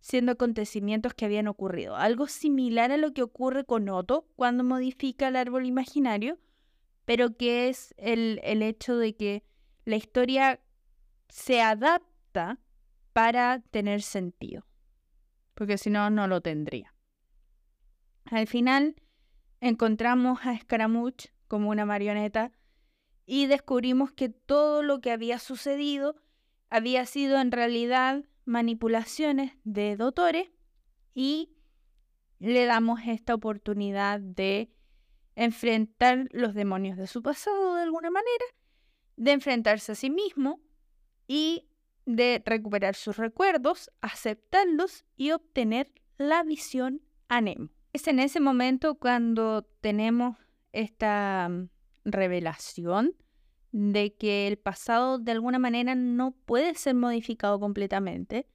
siendo 0.00 0.32
acontecimientos 0.32 1.14
que 1.14 1.24
habían 1.24 1.48
ocurrido. 1.48 1.96
Algo 1.96 2.26
similar 2.28 2.92
a 2.92 2.96
lo 2.96 3.12
que 3.12 3.22
ocurre 3.22 3.64
con 3.64 3.88
Otto 3.88 4.26
cuando 4.36 4.64
modifica 4.64 5.28
el 5.28 5.36
árbol 5.36 5.66
imaginario, 5.66 6.38
pero 7.04 7.36
que 7.36 7.68
es 7.68 7.94
el, 7.96 8.40
el 8.42 8.62
hecho 8.62 8.96
de 8.96 9.16
que 9.16 9.44
la 9.84 9.96
historia 9.96 10.60
se 11.28 11.60
adapta 11.60 12.58
para 13.12 13.60
tener 13.70 14.02
sentido, 14.02 14.66
porque 15.54 15.78
si 15.78 15.90
no, 15.90 16.10
no 16.10 16.26
lo 16.28 16.40
tendría. 16.40 16.94
Al 18.26 18.46
final, 18.46 18.96
encontramos 19.60 20.40
a 20.44 20.56
Scaramouche 20.56 21.30
como 21.48 21.70
una 21.70 21.86
marioneta 21.86 22.52
y 23.30 23.46
descubrimos 23.46 24.10
que 24.10 24.30
todo 24.30 24.82
lo 24.82 25.02
que 25.02 25.12
había 25.12 25.38
sucedido 25.38 26.16
había 26.70 27.04
sido 27.04 27.38
en 27.38 27.52
realidad 27.52 28.24
manipulaciones 28.46 29.52
de 29.64 29.96
Dotore 29.96 30.50
y 31.14 31.52
le 32.38 32.64
damos 32.64 33.00
esta 33.06 33.34
oportunidad 33.34 34.18
de 34.18 34.72
enfrentar 35.36 36.28
los 36.30 36.54
demonios 36.54 36.96
de 36.96 37.06
su 37.06 37.22
pasado 37.22 37.74
de 37.74 37.82
alguna 37.82 38.10
manera, 38.10 38.44
de 39.16 39.32
enfrentarse 39.32 39.92
a 39.92 39.94
sí 39.94 40.08
mismo 40.08 40.62
y 41.26 41.68
de 42.06 42.42
recuperar 42.46 42.94
sus 42.94 43.18
recuerdos, 43.18 43.90
aceptarlos 44.00 45.04
y 45.16 45.32
obtener 45.32 45.92
la 46.16 46.44
visión 46.44 47.02
a 47.28 47.42
Nemo. 47.42 47.68
Es 47.92 48.08
en 48.08 48.20
ese 48.20 48.40
momento 48.40 48.94
cuando 48.94 49.68
tenemos 49.82 50.38
esta 50.72 51.46
mm, 51.50 51.68
revelación 52.12 53.14
de 53.72 54.14
que 54.14 54.46
el 54.46 54.56
pasado 54.58 55.18
de 55.18 55.32
alguna 55.32 55.58
manera 55.58 55.94
no 55.94 56.32
puede 56.32 56.74
ser 56.74 56.94
modificado 56.94 57.60
completamente, 57.60 58.46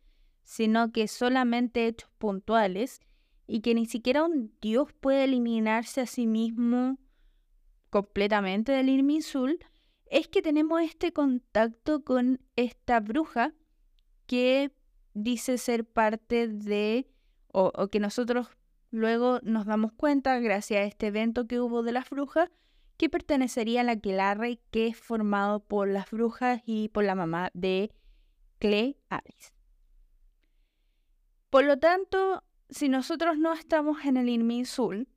sino 0.44 0.92
que 0.92 1.08
solamente 1.08 1.88
hechos 1.88 2.10
puntuales 2.18 3.00
y 3.48 3.62
que 3.62 3.76
ni 3.76 3.86
siquiera 3.86 4.24
un 4.24 4.54
dios 4.62 4.92
puede 4.94 5.26
eliminarse 5.26 6.02
a 6.02 6.06
sí 6.06 6.28
mismo 6.28 6.98
completamente 7.90 8.72
del 8.72 8.90
Irminsul, 8.90 9.60
es 10.08 10.28
que 10.28 10.42
tenemos 10.42 10.82
este 10.82 11.14
contacto 11.14 12.04
con 12.04 12.42
esta 12.56 13.00
bruja 13.00 13.54
que 14.26 14.72
dice 15.14 15.58
ser 15.58 15.86
parte 15.86 16.48
de, 16.48 17.08
o, 17.52 17.72
o 17.76 17.88
que 17.90 18.00
nosotros 18.00 18.48
luego 18.90 19.40
nos 19.44 19.66
damos 19.66 19.92
cuenta, 19.94 20.40
gracias 20.40 20.80
a 20.80 20.84
este 20.84 21.08
evento 21.08 21.48
que 21.48 21.60
hubo 21.60 21.84
de 21.84 21.92
las 21.92 22.10
brujas, 22.10 22.50
que 22.98 23.10
pertenecería 23.10 23.82
a 23.82 23.84
la 23.84 23.94
Aquelarre, 23.94 24.60
que 24.72 24.88
es 24.88 24.98
formado 24.98 25.60
por 25.60 25.88
las 25.88 26.10
brujas 26.12 26.62
y 26.66 26.90
por 26.90 27.04
la 27.04 27.16
mamá 27.16 27.52
de 27.54 27.92
Cle 28.60 28.98
Alice. 29.10 29.52
Por 31.50 31.66
lo 31.66 31.78
tanto, 31.78 32.44
si 32.70 32.90
nosotros 32.90 33.38
no 33.38 33.54
estamos 33.54 34.06
en 34.06 34.18
el 34.18 34.30
Inminsul, 34.30 35.08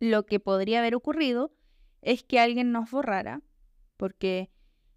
lo 0.00 0.26
que 0.26 0.38
podría 0.38 0.78
haber 0.78 0.94
ocurrido 0.94 1.52
es 2.02 2.22
que 2.22 2.38
alguien 2.38 2.70
nos 2.70 2.90
borrara, 2.90 3.42
porque 3.96 4.50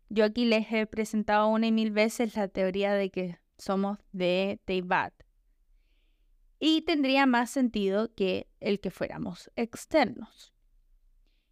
yo 0.09 0.25
aquí 0.25 0.45
les 0.45 0.71
he 0.71 0.85
presentado 0.85 1.47
una 1.47 1.67
y 1.67 1.71
mil 1.71 1.91
veces 1.91 2.35
la 2.35 2.47
teoría 2.47 2.93
de 2.93 3.09
que 3.09 3.39
somos 3.57 3.97
de 4.11 4.59
Teyvat. 4.65 5.13
Y 6.59 6.81
tendría 6.83 7.25
más 7.25 7.49
sentido 7.49 8.13
que 8.13 8.47
el 8.59 8.79
que 8.79 8.91
fuéramos 8.91 9.49
externos. 9.55 10.50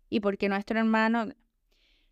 Y 0.09 0.19
porque 0.19 0.49
nuestro 0.49 0.79
hermano... 0.79 1.27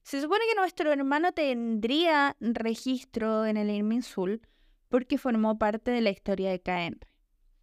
Se 0.03 0.21
supone 0.21 0.41
que 0.49 0.55
nuestro 0.55 0.91
hermano 0.91 1.33
tendría 1.33 2.37
registro 2.39 3.45
en 3.45 3.57
el 3.57 3.69
Irminsul 3.69 4.41
porque 4.87 5.17
formó 5.17 5.57
parte 5.57 5.91
de 5.91 5.99
la 6.01 6.11
historia 6.11 6.49
de 6.49 6.61
Caen. 6.61 6.99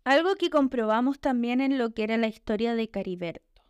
Algo 0.05 0.35
que 0.35 0.51
comprobamos 0.51 1.19
también 1.19 1.63
en 1.63 1.79
lo 1.79 1.95
que 1.95 2.05
era 2.05 2.19
la 2.19 2.27
historia 2.27 2.75
de 2.75 2.91
Cariberto, 2.91 3.63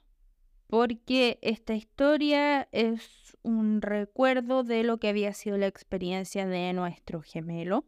porque 0.67 1.39
esta 1.43 1.75
historia 1.75 2.69
es 2.73 3.37
un 3.43 3.81
recuerdo 3.81 4.65
de 4.65 4.83
lo 4.83 4.99
que 4.99 5.09
había 5.09 5.33
sido 5.33 5.57
la 5.57 5.69
experiencia 5.69 6.45
de 6.45 6.73
nuestro 6.73 7.23
gemelo, 7.23 7.85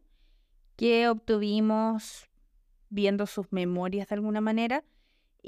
que 0.77 1.09
obtuvimos 1.09 2.29
viendo 2.89 3.25
sus 3.25 3.51
memorias 3.51 4.07
de 4.07 4.15
alguna 4.15 4.39
manera, 4.39 4.85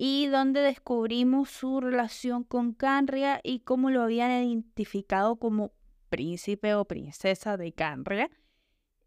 y 0.02 0.28
donde 0.28 0.62
descubrimos 0.62 1.50
su 1.50 1.82
relación 1.82 2.46
con 2.46 2.72
Canria 2.72 3.42
y 3.44 3.60
cómo 3.60 3.90
lo 3.90 4.02
habían 4.02 4.32
identificado 4.32 5.36
como 5.36 5.74
príncipe 6.08 6.74
o 6.74 6.86
princesa 6.86 7.58
de 7.58 7.74
Canria, 7.74 8.30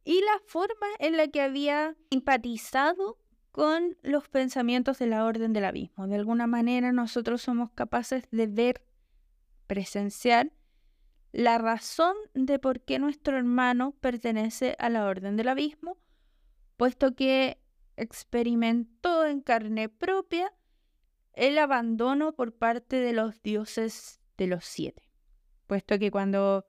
y 0.05 0.21
la 0.21 0.39
forma 0.47 0.87
en 0.99 1.17
la 1.17 1.29
que 1.29 1.41
había 1.41 1.97
empatizado 2.11 3.17
con 3.53 3.97
los 4.03 4.29
pensamientos 4.29 4.99
de 4.99 5.07
la 5.07 5.25
Orden 5.25 5.55
del 5.55 5.65
Abismo. 5.65 6.07
De 6.09 6.17
alguna 6.17 6.47
manera 6.47 6.93
nosotros 6.93 7.41
somos 7.41 7.71
capaces 7.71 8.25
de 8.31 8.47
ver, 8.47 8.85
presenciar 9.67 10.53
la 11.33 11.57
razón 11.57 12.17
de 12.35 12.59
por 12.59 12.83
qué 12.83 12.99
nuestro 12.99 13.39
hermano 13.39 13.93
pertenece 14.03 14.77
a 14.79 14.91
la 14.91 15.07
Orden 15.07 15.39
del 15.39 15.49
Abismo, 15.49 15.97
puesto 16.77 17.15
que 17.15 17.57
experimentó 17.97 19.25
en 19.25 19.41
carne 19.41 19.89
propia 19.89 20.53
el 21.33 21.59
abandono 21.59 22.35
por 22.35 22.55
parte 22.55 22.97
de 22.97 23.12
los 23.12 23.42
dioses 23.42 24.21
de 24.37 24.47
los 24.47 24.64
siete, 24.64 25.03
puesto 25.66 25.99
que 25.99 26.11
cuando 26.11 26.66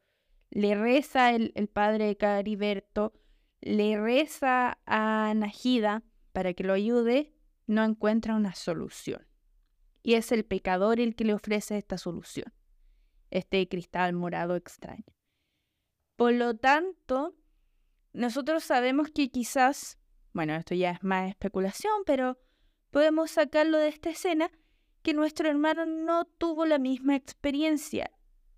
le 0.49 0.75
reza 0.75 1.31
el, 1.31 1.51
padre 1.71 2.15
Cariberto, 2.15 3.13
le 3.61 3.99
reza 3.99 4.77
a 4.85 5.33
Najida 5.35 6.03
para 6.31 6.53
que 6.53 6.63
lo 6.63 6.73
ayude, 6.73 7.33
no 7.65 7.83
encuentra 7.83 8.35
una 8.35 8.53
solución. 8.53 9.25
Y 10.03 10.15
es 10.15 10.31
el 10.31 10.45
pecador 10.45 10.99
el 10.99 11.15
que 11.15 11.23
le 11.23 11.33
ofrece 11.33 11.77
esta 11.77 11.97
solución, 11.97 12.53
este 13.31 13.67
cristal 13.67 14.13
morado 14.13 14.55
extraño. 14.55 15.05
Por 16.15 16.33
lo 16.33 16.55
tanto, 16.55 17.35
nosotros 18.11 18.63
sabemos 18.63 19.09
que 19.09 19.31
quizás, 19.31 19.97
bueno, 20.33 20.53
esto 20.53 20.75
ya 20.75 20.91
es 20.91 21.03
más 21.03 21.29
especulación, 21.29 22.03
pero 22.05 22.37
podemos 22.93 23.31
sacarlo 23.31 23.79
de 23.79 23.87
esta 23.87 24.11
escena, 24.11 24.51
que 25.01 25.15
nuestro 25.15 25.49
hermano 25.49 25.87
no 25.87 26.25
tuvo 26.25 26.67
la 26.67 26.77
misma 26.77 27.15
experiencia 27.15 28.11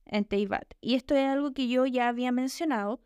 en 0.06 0.26
Teibat. 0.26 0.74
Y 0.82 0.95
esto 0.95 1.15
es 1.15 1.26
algo 1.26 1.54
que 1.54 1.69
yo 1.69 1.86
ya 1.86 2.10
había 2.10 2.34
mencionado, 2.34 3.02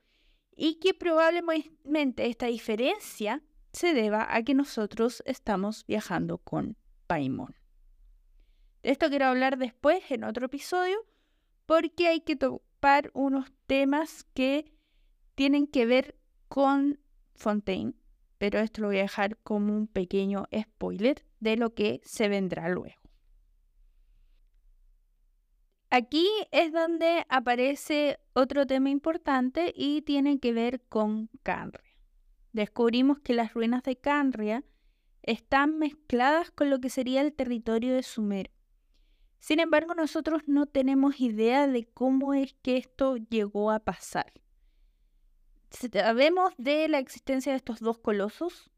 y 0.55 0.79
que 0.79 0.95
probablemente 0.95 2.25
esta 2.25 2.47
diferencia 2.47 3.43
se 3.71 3.93
deba 3.93 4.27
a 4.35 4.41
que 4.41 4.55
nosotros 4.55 5.21
estamos 5.27 5.85
viajando 5.85 6.39
con 6.39 6.75
Paimon. 7.05 7.55
De 8.81 8.89
esto 8.89 9.07
quiero 9.09 9.27
hablar 9.27 9.59
después 9.59 10.09
en 10.09 10.23
otro 10.23 10.47
episodio 10.47 10.97
porque 11.67 12.07
hay 12.07 12.21
que 12.21 12.37
topar 12.37 13.11
unos 13.13 13.53
temas 13.67 14.25
que 14.33 14.73
tienen 15.35 15.67
que 15.67 15.85
ver 15.85 16.17
con 16.47 16.99
Fontaine, 17.35 17.93
pero 18.39 18.58
esto 18.60 18.82
lo 18.82 18.88
voy 18.88 18.97
a 18.97 19.04
dejar 19.04 19.38
como 19.38 19.75
un 19.75 19.86
pequeño 19.86 20.47
spoiler 20.58 21.23
de 21.39 21.58
lo 21.58 21.75
que 21.75 22.02
se 22.04 22.28
vendrá 22.30 22.67
luego. 22.69 22.95
Aquí 25.91 26.28
es 26.52 26.71
donde 26.71 27.25
aparece 27.30 28.19
otro 28.34 28.65
tema 28.65 28.89
importante 28.89 29.73
y 29.75 30.04
tiene 30.04 30.39
que 30.39 30.54
ver 30.54 30.82
con 30.88 31.30
Canria. 31.43 31.82
Descubrimos 32.54 33.19
que 33.19 33.34
las 33.34 33.54
ruinas 33.54 33.84
de 33.84 33.97
Canria 33.97 34.63
están 35.23 35.78
mezcladas 35.78 36.52
con 36.52 36.69
lo 36.69 36.80
que 36.80 36.89
sería 36.89 37.21
el 37.21 37.34
territorio 37.34 37.93
de 37.93 38.04
Sumer. 38.04 38.52
Sin 39.39 39.60
embargo, 39.60 39.95
nosotros 39.95 40.43
no 40.45 40.65
tenemos 40.65 41.19
idea 41.19 41.67
de 41.67 41.86
cómo 41.86 42.34
es 42.34 42.54
que 42.62 42.78
esto 42.78 43.17
llegó 43.17 43.71
a 43.71 43.80
pasar. 43.80 44.32
Sabemos 45.71 46.53
de 46.58 46.88
la 46.88 46.99
existencia 46.99 47.51
de 47.51 47.58
estos 47.58 47.79
dos 47.79 47.99
colosos. 47.99 48.71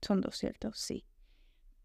Son 0.00 0.20
dos, 0.20 0.36
¿cierto? 0.36 0.72
Sí. 0.72 1.04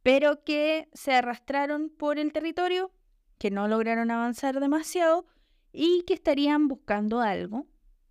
Pero 0.04 0.44
que 0.44 0.90
se 0.94 1.14
arrastraron 1.14 1.90
por 1.90 2.20
el 2.20 2.32
territorio 2.32 2.92
que 3.38 3.52
no 3.52 3.68
lograron 3.68 4.12
avanzar 4.12 4.60
demasiado 4.60 5.26
y 5.74 6.04
que 6.04 6.14
estarían 6.14 6.68
buscando 6.68 7.20
algo. 7.20 7.68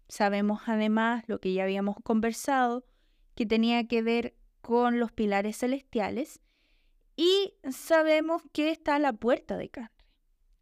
Sabemos 0.09 0.63
además 0.67 1.25
lo 1.27 1.41
que 1.41 1.53
ya 1.55 1.63
habíamos 1.63 1.97
conversado, 2.03 2.85
que 3.35 3.47
tenía 3.47 3.89
que 3.89 4.03
ver 4.03 4.37
con 4.61 5.01
los 5.01 5.13
pilares 5.13 5.59
celestiales 5.59 6.41
y 7.17 7.55
sabemos 7.71 8.43
que 8.53 8.71
está 8.71 8.99
la 8.99 9.13
puerta 9.13 9.57
de 9.57 9.71
Canre, 9.71 9.91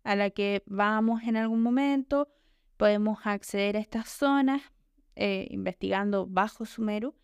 a 0.05 0.17
la 0.17 0.31
que 0.31 0.63
vamos 0.67 1.23
en 1.23 1.37
algún 1.37 1.63
momento, 1.63 2.29
podemos 2.77 3.19
acceder 3.25 3.77
a 3.77 3.81
estas 3.81 4.09
zonas 4.09 4.63
eh, 5.17 5.47
investigando 5.51 6.27
bajo 6.27 6.65
Sumeru 6.65 7.15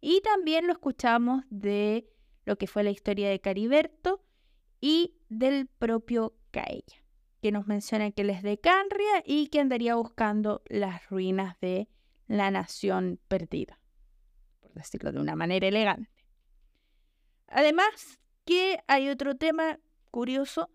y 0.00 0.20
también 0.20 0.66
lo 0.66 0.72
escuchamos 0.72 1.44
de 1.50 2.08
lo 2.44 2.56
que 2.56 2.66
fue 2.66 2.82
la 2.82 2.90
historia 2.90 3.28
de 3.28 3.40
Cariberto 3.40 4.22
y 4.80 5.16
del 5.28 5.66
propio 5.66 6.34
ella, 6.64 7.04
que 7.42 7.52
nos 7.52 7.66
menciona 7.66 8.10
que 8.10 8.22
él 8.22 8.30
es 8.30 8.42
de 8.42 8.58
Canria 8.58 9.22
y 9.24 9.48
que 9.48 9.60
andaría 9.60 9.94
buscando 9.94 10.62
las 10.66 11.08
ruinas 11.08 11.58
de 11.60 11.88
la 12.26 12.50
nación 12.50 13.20
perdida, 13.28 13.78
por 14.60 14.72
decirlo 14.72 15.12
de 15.12 15.20
una 15.20 15.36
manera 15.36 15.66
elegante. 15.66 16.10
Además, 17.48 18.20
que 18.44 18.80
hay 18.88 19.08
otro 19.08 19.36
tema 19.36 19.78
curioso 20.10 20.70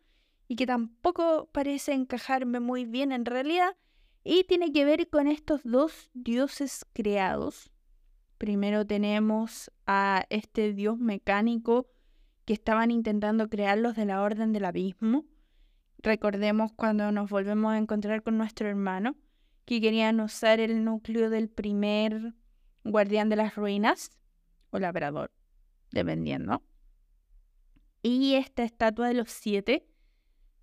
y 0.47 0.55
que 0.55 0.65
tampoco 0.65 1.49
parece 1.51 1.93
encajarme 1.93 2.59
muy 2.59 2.85
bien 2.85 3.11
en 3.11 3.25
realidad, 3.25 3.75
y 4.23 4.43
tiene 4.43 4.71
que 4.71 4.85
ver 4.85 5.09
con 5.09 5.27
estos 5.27 5.61
dos 5.63 6.09
dioses 6.13 6.85
creados. 6.93 7.71
Primero 8.37 8.85
tenemos 8.85 9.71
a 9.85 10.25
este 10.29 10.73
dios 10.73 10.97
mecánico 10.97 11.87
que 12.45 12.53
estaban 12.53 12.91
intentando 12.91 13.49
crearlos 13.49 13.95
de 13.95 14.05
la 14.05 14.21
Orden 14.21 14.51
del 14.51 14.65
Abismo, 14.65 15.25
Recordemos 16.03 16.71
cuando 16.73 17.11
nos 17.11 17.29
volvemos 17.29 17.73
a 17.73 17.77
encontrar 17.77 18.23
con 18.23 18.37
nuestro 18.37 18.67
hermano, 18.67 19.15
que 19.65 19.79
querían 19.79 20.19
usar 20.19 20.59
el 20.59 20.83
núcleo 20.83 21.29
del 21.29 21.47
primer 21.47 22.33
guardián 22.83 23.29
de 23.29 23.35
las 23.35 23.55
ruinas, 23.55 24.09
o 24.71 24.79
labrador, 24.79 25.31
dependiendo. 25.91 26.63
Y 28.01 28.33
esta 28.33 28.63
estatua 28.63 29.09
de 29.09 29.13
los 29.13 29.29
siete, 29.29 29.87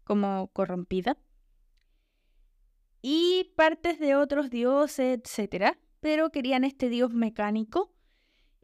como 0.03 0.49
corrompida. 0.49 1.17
Y 3.01 3.53
partes 3.57 3.99
de 3.99 4.17
otros 4.17 4.51
dioses, 4.51 5.19
etc. 5.19 5.77
pero 6.01 6.31
querían 6.31 6.65
este 6.65 6.89
dios 6.89 7.13
mecánico. 7.13 7.93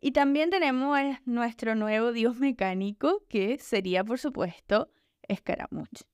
Y 0.01 0.12
también 0.12 0.51
tenemos 0.51 0.99
nuestro 1.25 1.75
nuevo 1.75 2.12
dios 2.12 2.37
mecánico, 2.37 3.25
que 3.29 3.59
sería, 3.59 4.05
por 4.05 4.18
supuesto, 4.18 4.90
Escaramuche, 5.29 6.05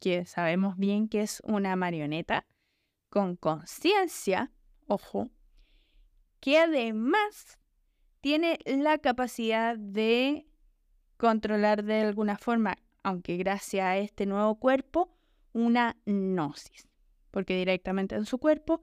que 0.00 0.24
sabemos 0.24 0.76
bien 0.76 1.08
que 1.08 1.20
es 1.20 1.42
una 1.44 1.76
marioneta 1.76 2.46
con 3.10 3.36
conciencia, 3.36 4.52
ojo, 4.86 5.28
que 6.40 6.58
además 6.58 7.58
tiene 8.20 8.58
la 8.64 8.98
capacidad 8.98 9.76
de 9.76 10.46
controlar 11.16 11.84
de 11.84 12.00
alguna 12.00 12.38
forma, 12.38 12.76
aunque 13.02 13.36
gracias 13.36 13.84
a 13.84 13.98
este 13.98 14.26
nuevo 14.26 14.58
cuerpo, 14.58 15.16
una 15.52 15.96
gnosis, 16.06 16.88
porque 17.36 17.54
directamente 17.54 18.14
en 18.14 18.24
su 18.24 18.38
cuerpo 18.38 18.82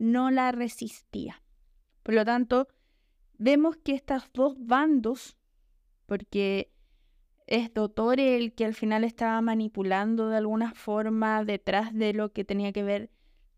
no 0.00 0.32
la 0.32 0.50
resistía. 0.50 1.40
Por 2.02 2.16
lo 2.16 2.24
tanto, 2.24 2.66
vemos 3.38 3.76
que 3.76 3.94
estos 3.94 4.28
dos 4.34 4.56
bandos, 4.58 5.36
porque 6.06 6.72
es 7.46 7.72
Doctor 7.72 8.18
el 8.18 8.54
que 8.54 8.64
al 8.64 8.74
final 8.74 9.04
estaba 9.04 9.40
manipulando 9.40 10.30
de 10.30 10.38
alguna 10.38 10.74
forma 10.74 11.44
detrás 11.44 11.94
de 11.94 12.12
lo 12.12 12.32
que 12.32 12.44
tenía 12.44 12.72
que 12.72 12.82
ver 12.82 13.12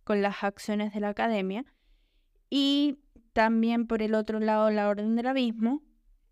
con 0.05 0.21
las 0.21 0.45
acciones 0.45 0.93
de 0.93 1.01
la 1.01 1.09
academia, 1.09 1.65
y 2.51 2.99
también 3.33 3.87
por 3.87 4.03
el 4.03 4.15
otro 4.15 4.41
lado 4.41 4.71
la 4.71 4.91
Orden 4.91 5.17
del 5.17 5.29
Abismo, 5.29 5.83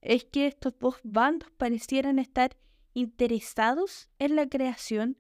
es 0.03 0.27
que 0.27 0.49
estos 0.49 0.79
dos 0.79 0.97
bandos 1.03 1.51
parecieran 1.57 2.19
estar 2.19 2.59
interesados 2.93 4.11
en 4.19 4.37
la 4.37 4.47
creación 4.51 5.17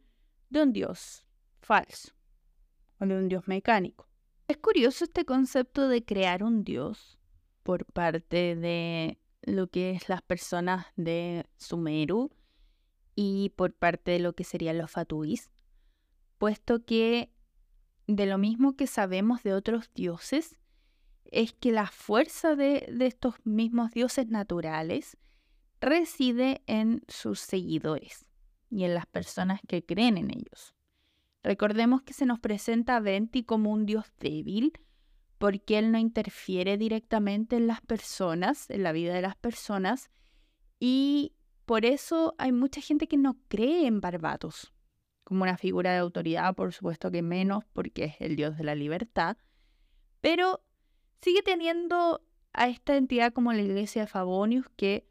de 0.50 0.64
un 0.64 0.74
dios 0.74 1.24
falso 1.62 2.12
de 3.08 3.18
un 3.18 3.28
dios 3.28 3.48
mecánico. 3.48 4.08
Es 4.48 4.56
curioso 4.58 5.04
este 5.04 5.24
concepto 5.24 5.88
de 5.88 6.04
crear 6.04 6.42
un 6.42 6.64
dios 6.64 7.18
por 7.62 7.84
parte 7.86 8.56
de 8.56 9.18
lo 9.42 9.68
que 9.68 9.92
es 9.92 10.08
las 10.08 10.22
personas 10.22 10.86
de 10.96 11.46
Sumeru 11.56 12.30
y 13.14 13.50
por 13.56 13.74
parte 13.74 14.12
de 14.12 14.18
lo 14.18 14.34
que 14.34 14.44
serían 14.44 14.78
los 14.78 14.90
Fatuis, 14.90 15.50
puesto 16.38 16.84
que 16.84 17.32
de 18.06 18.26
lo 18.26 18.38
mismo 18.38 18.76
que 18.76 18.86
sabemos 18.86 19.42
de 19.42 19.54
otros 19.54 19.90
dioses, 19.94 20.56
es 21.24 21.52
que 21.52 21.72
la 21.72 21.86
fuerza 21.86 22.56
de, 22.56 22.88
de 22.92 23.06
estos 23.06 23.34
mismos 23.44 23.90
dioses 23.92 24.28
naturales 24.28 25.16
reside 25.80 26.62
en 26.66 27.02
sus 27.08 27.40
seguidores 27.40 28.26
y 28.70 28.84
en 28.84 28.94
las 28.94 29.06
personas 29.06 29.60
que 29.66 29.84
creen 29.84 30.18
en 30.18 30.30
ellos. 30.30 30.74
Recordemos 31.42 32.02
que 32.02 32.12
se 32.12 32.26
nos 32.26 32.38
presenta 32.38 32.96
a 32.96 33.00
Venti 33.00 33.42
como 33.42 33.70
un 33.70 33.86
dios 33.86 34.06
débil 34.20 34.72
porque 35.38 35.78
él 35.78 35.90
no 35.90 35.98
interfiere 35.98 36.78
directamente 36.78 37.56
en 37.56 37.66
las 37.66 37.80
personas, 37.80 38.70
en 38.70 38.84
la 38.84 38.92
vida 38.92 39.12
de 39.12 39.22
las 39.22 39.34
personas, 39.34 40.08
y 40.78 41.32
por 41.64 41.84
eso 41.84 42.36
hay 42.38 42.52
mucha 42.52 42.80
gente 42.80 43.08
que 43.08 43.16
no 43.16 43.36
cree 43.48 43.86
en 43.86 44.00
Barbatos 44.00 44.72
como 45.24 45.42
una 45.42 45.56
figura 45.56 45.92
de 45.92 45.98
autoridad, 45.98 46.54
por 46.54 46.72
supuesto 46.72 47.10
que 47.10 47.22
menos 47.22 47.64
porque 47.72 48.04
es 48.04 48.20
el 48.20 48.36
dios 48.36 48.56
de 48.56 48.62
la 48.62 48.74
libertad, 48.76 49.36
pero 50.20 50.60
sigue 51.20 51.42
teniendo 51.42 52.24
a 52.52 52.68
esta 52.68 52.96
entidad 52.96 53.32
como 53.32 53.52
la 53.52 53.62
iglesia 53.62 54.02
de 54.02 54.08
Favonius 54.08 54.66
que 54.76 55.08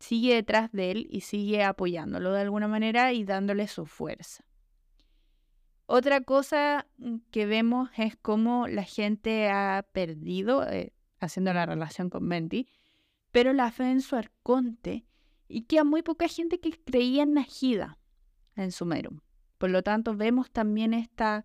sigue 0.00 0.34
detrás 0.34 0.72
de 0.72 0.90
él 0.90 1.06
y 1.10 1.20
sigue 1.20 1.62
apoyándolo 1.62 2.32
de 2.32 2.40
alguna 2.40 2.66
manera 2.66 3.12
y 3.12 3.24
dándole 3.24 3.68
su 3.68 3.86
fuerza. 3.86 4.44
Otra 5.92 6.20
cosa 6.20 6.86
mm, 6.98 7.16
que 7.32 7.46
vemos 7.46 7.90
es 7.96 8.14
cómo 8.14 8.68
la 8.68 8.84
gente 8.84 9.50
ha 9.50 9.84
perdido, 9.90 10.64
eh, 10.68 10.92
haciendo 11.18 11.52
la 11.52 11.66
relación 11.66 12.10
con 12.10 12.28
Menti, 12.28 12.68
pero 13.32 13.52
la 13.52 13.72
fe 13.72 13.90
en 13.90 14.00
su 14.00 14.14
arconte 14.14 15.04
y 15.48 15.62
que 15.62 15.80
a 15.80 15.84
muy 15.84 16.02
poca 16.02 16.28
gente 16.28 16.60
que 16.60 16.80
creía 16.80 17.24
en 17.24 17.34
Najida 17.34 17.98
en 18.54 18.70
Sumerum. 18.70 19.18
Por 19.58 19.70
lo 19.70 19.82
tanto, 19.82 20.14
vemos 20.14 20.52
también 20.52 20.94
esta 20.94 21.44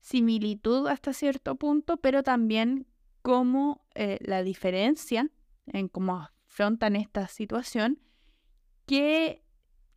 similitud 0.00 0.86
hasta 0.86 1.12
cierto 1.12 1.56
punto, 1.56 1.98
pero 1.98 2.22
también 2.22 2.86
cómo 3.20 3.84
eh, 3.94 4.16
la 4.22 4.42
diferencia 4.42 5.30
en 5.66 5.88
cómo 5.88 6.30
afrontan 6.46 6.96
esta 6.96 7.28
situación 7.28 8.00
que 8.86 9.43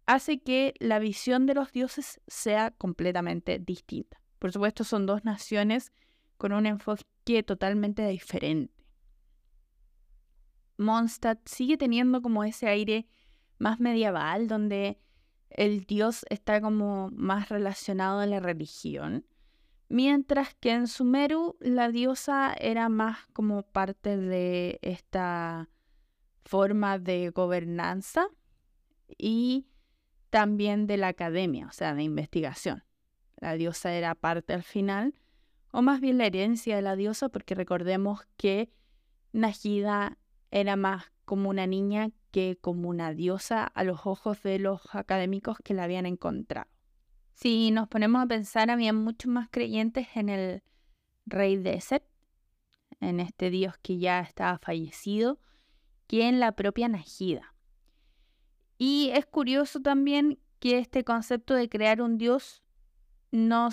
hace 0.07 0.39
que 0.39 0.73
la 0.79 0.99
visión 0.99 1.45
de 1.45 1.53
los 1.53 1.71
dioses 1.71 2.21
sea 2.27 2.71
completamente 2.71 3.59
distinta. 3.59 4.19
Por 4.39 4.51
supuesto, 4.51 4.83
son 4.83 5.05
dos 5.05 5.25
naciones 5.25 5.91
con 6.37 6.53
un 6.53 6.65
enfoque 6.65 7.43
totalmente 7.45 8.07
diferente. 8.07 8.73
Mondstadt 10.77 11.45
sigue 11.47 11.77
teniendo 11.77 12.21
como 12.21 12.43
ese 12.43 12.67
aire 12.67 13.07
más 13.57 13.79
medieval, 13.79 14.47
donde 14.47 14.99
el 15.49 15.85
dios 15.85 16.25
está 16.29 16.61
como 16.61 17.09
más 17.11 17.49
relacionado 17.49 18.19
a 18.19 18.27
la 18.27 18.39
religión, 18.39 19.25
mientras 19.89 20.53
que 20.53 20.71
en 20.71 20.87
Sumeru 20.87 21.57
la 21.59 21.89
diosa 21.89 22.53
era 22.53 22.89
más 22.89 23.25
como 23.33 23.63
parte 23.63 24.17
de 24.17 24.79
esta 24.83 25.69
forma 26.45 26.99
de 26.99 27.31
gobernanza 27.31 28.27
y 29.17 29.67
también 30.37 30.85
de 30.85 30.97
la 30.97 31.07
academia, 31.07 31.65
o 31.65 31.71
sea, 31.71 31.95
de 31.95 32.03
investigación. 32.03 32.83
La 33.37 33.53
diosa 33.53 33.91
era 33.93 34.13
parte 34.13 34.53
al 34.53 34.61
final, 34.61 35.15
o 35.71 35.81
más 35.81 35.99
bien 35.99 36.19
la 36.19 36.27
herencia 36.27 36.75
de 36.75 36.83
la 36.83 36.95
diosa, 36.95 37.29
porque 37.29 37.55
recordemos 37.55 38.21
que 38.37 38.69
Najida 39.31 40.19
era 40.51 40.75
más 40.75 41.05
como 41.25 41.49
una 41.49 41.65
niña 41.65 42.11
que 42.29 42.55
como 42.61 42.87
una 42.87 43.15
diosa 43.15 43.63
a 43.63 43.83
los 43.83 44.05
ojos 44.05 44.43
de 44.43 44.59
los 44.59 44.93
académicos 44.93 45.57
que 45.63 45.73
la 45.73 45.85
habían 45.85 46.05
encontrado. 46.05 46.69
Si 47.33 47.71
nos 47.71 47.87
ponemos 47.87 48.21
a 48.21 48.27
pensar, 48.27 48.69
había 48.69 48.93
muchos 48.93 49.31
más 49.31 49.49
creyentes 49.49 50.05
en 50.13 50.29
el 50.29 50.61
rey 51.25 51.57
Deset, 51.57 52.03
en 52.99 53.21
este 53.21 53.49
dios 53.49 53.73
que 53.81 53.97
ya 53.97 54.19
estaba 54.19 54.59
fallecido, 54.59 55.39
que 56.05 56.27
en 56.27 56.39
la 56.39 56.51
propia 56.51 56.89
Najida. 56.89 57.55
Y 58.77 59.09
es 59.13 59.25
curioso 59.25 59.81
también 59.81 60.39
que 60.59 60.79
este 60.79 61.03
concepto 61.03 61.53
de 61.53 61.69
crear 61.69 62.01
un 62.01 62.17
dios 62.17 62.63
no, 63.31 63.69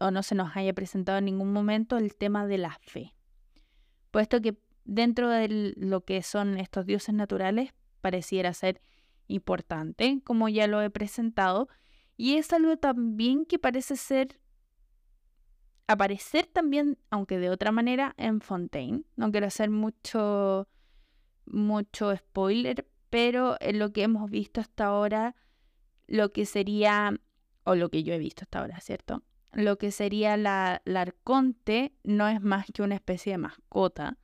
o 0.00 0.10
no 0.10 0.22
se 0.22 0.34
nos 0.34 0.56
haya 0.56 0.72
presentado 0.72 1.18
en 1.18 1.26
ningún 1.26 1.52
momento 1.52 1.96
el 1.96 2.14
tema 2.14 2.46
de 2.46 2.58
la 2.58 2.78
fe, 2.80 3.14
puesto 4.10 4.40
que 4.40 4.58
dentro 4.84 5.28
de 5.28 5.74
lo 5.76 6.04
que 6.04 6.22
son 6.22 6.58
estos 6.58 6.86
dioses 6.86 7.14
naturales 7.14 7.74
pareciera 8.00 8.54
ser 8.54 8.80
importante, 9.26 10.20
como 10.24 10.48
ya 10.48 10.66
lo 10.66 10.80
he 10.80 10.90
presentado, 10.90 11.68
y 12.16 12.36
es 12.36 12.52
algo 12.52 12.76
también 12.78 13.44
que 13.44 13.58
parece 13.58 13.96
ser 13.96 14.40
aparecer 15.86 16.46
también, 16.46 16.98
aunque 17.10 17.38
de 17.38 17.50
otra 17.50 17.72
manera, 17.72 18.14
en 18.18 18.40
Fontaine. 18.40 19.04
No 19.16 19.30
quiero 19.30 19.46
hacer 19.46 19.70
mucho, 19.70 20.68
mucho 21.46 22.14
spoiler, 22.14 22.86
pero 23.10 23.56
en 23.60 23.78
lo 23.78 23.92
que 23.92 24.02
hemos 24.02 24.30
visto 24.30 24.60
hasta 24.60 24.86
ahora, 24.86 25.34
lo 26.06 26.32
que 26.32 26.46
sería, 26.46 27.20
o 27.64 27.74
lo 27.74 27.90
que 27.90 28.02
yo 28.02 28.14
he 28.14 28.18
visto 28.18 28.42
hasta 28.42 28.60
ahora, 28.60 28.80
¿cierto? 28.80 29.22
Lo 29.52 29.78
que 29.78 29.90
sería 29.90 30.36
la, 30.36 30.82
la 30.84 31.02
arconte 31.02 31.92
no 32.04 32.28
es 32.28 32.40
más 32.40 32.66
que 32.72 32.82
una 32.82 32.94
especie 32.94 33.32
de 33.32 33.38
mascota. 33.38 34.18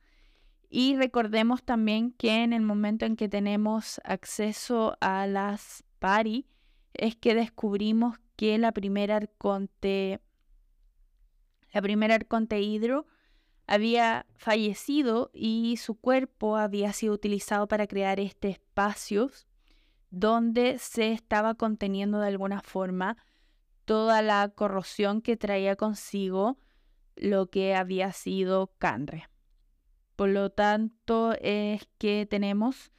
Y 0.69 0.95
recordemos 0.95 1.63
también 1.63 2.11
que 2.11 2.43
en 2.43 2.53
el 2.53 2.61
momento 2.61 3.05
en 3.05 3.15
que 3.15 3.29
tenemos 3.29 4.01
acceso 4.03 4.97
a 4.99 5.25
las 5.27 5.83
pari, 5.99 6.47
es 6.93 7.15
que 7.15 7.35
descubrimos 7.35 8.17
que 8.35 8.57
la 8.57 8.71
primera 8.71 9.17
arconte, 9.17 10.21
la 11.73 11.81
primera 11.81 12.15
arconte 12.15 12.61
hidro, 12.61 13.05
había 13.67 14.25
fallecido 14.35 15.31
y 15.33 15.77
su 15.77 15.95
cuerpo 15.95 16.57
había 16.57 16.93
sido 16.93 17.13
utilizado 17.13 17.67
para 17.67 17.87
crear 17.87 18.19
este 18.19 18.49
espacio 18.49 19.31
donde 20.11 20.77
se 20.77 21.11
estaba 21.11 21.55
conteniendo 21.55 22.19
de 22.19 22.27
alguna 22.27 22.61
forma 22.61 23.17
toda 23.85 24.21
la 24.21 24.49
corrosión 24.49 25.21
que 25.21 25.37
traía 25.37 25.75
consigo 25.75 26.57
lo 27.15 27.49
que 27.49 27.75
había 27.75 28.11
sido 28.11 28.71
Canre. 28.77 29.29
Por 30.15 30.29
lo 30.29 30.49
tanto, 30.49 31.33
es 31.41 31.87
que 31.97 32.25
tenemos 32.25 32.91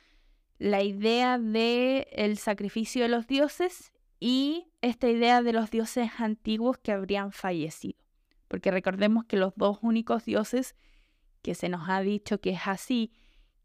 la 0.59 0.83
idea 0.83 1.39
de 1.39 2.09
el 2.13 2.39
sacrificio 2.39 3.03
de 3.03 3.09
los 3.09 3.27
dioses 3.27 3.93
y 4.21 4.69
esta 4.81 5.09
idea 5.09 5.43
de 5.43 5.53
los 5.53 5.71
dioses 5.71 6.11
antiguos 6.19 6.79
que 6.79 6.93
habrían 6.93 7.33
fallecido 7.33 8.06
porque 8.49 8.71
recordemos 8.71 9.25
que 9.25 9.37
los 9.37 9.55
dos 9.57 9.79
únicos 9.83 10.25
dioses 10.25 10.75
que 11.43 11.55
se 11.55 11.69
nos 11.69 11.89
ha 11.89 12.01
dicho 12.01 12.41
que 12.41 12.51
es 12.51 12.67
así, 12.67 13.13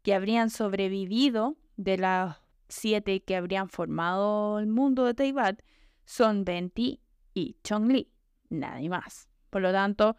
que 0.02 0.14
habrían 0.14 0.50
sobrevivido 0.50 1.56
de 1.76 1.98
las 1.98 2.38
siete 2.68 3.22
que 3.22 3.36
habrían 3.36 3.68
formado 3.68 4.58
el 4.58 4.66
mundo 4.66 5.04
de 5.04 5.14
Teibat, 5.14 5.60
son 6.04 6.44
Venti 6.44 7.00
y 7.34 7.56
Chongli, 7.62 8.10
nadie 8.50 8.88
más. 8.88 9.28
Por 9.50 9.62
lo 9.62 9.72
tanto, 9.72 10.16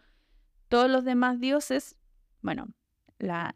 todos 0.67 0.89
los 0.89 1.03
demás 1.03 1.39
dioses, 1.39 1.97
bueno, 2.41 2.67
La, 3.19 3.53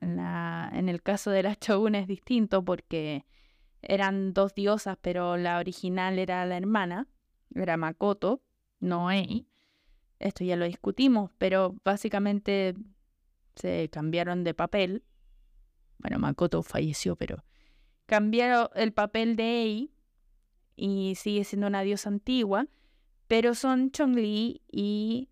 en 0.74 0.88
el 0.89 1.02
caso 1.02 1.32
de 1.32 1.43
la 1.43 1.58
Shogun 1.60 1.96
es 1.96 2.08
distinto 2.08 2.63
porque 2.63 3.26
eran 3.82 4.34
dos 4.34 4.54
diosas, 4.56 4.98
pero 5.02 5.38
la 5.38 5.60
original 5.60 6.20
era 6.20 6.46
la 6.46 6.58
hermana, 6.58 7.08
era 7.54 7.78
Makoto, 7.78 8.41
no 8.80 9.12
Ei. 9.12 9.48
Esto 10.19 10.43
ya 10.43 10.56
lo 10.56 10.65
discutimos, 10.65 11.32
pero 11.38 11.75
básicamente 11.84 12.75
se 13.56 13.89
cambiaron 13.89 14.43
de 14.43 14.53
papel. 14.53 15.03
Bueno, 15.99 16.19
Makoto 16.19 16.63
falleció, 16.63 17.15
pero 17.15 17.43
cambiaron 18.06 18.69
el 18.75 18.93
papel 18.93 19.36
de 19.36 19.43
Ei 19.43 19.91
y 20.75 21.15
sigue 21.15 21.43
siendo 21.43 21.67
una 21.67 21.82
diosa 21.82 22.10
antigua, 22.10 22.67
pero 23.27 23.56
son 23.56 23.91
Chongli 23.91 24.62
y 24.71 25.30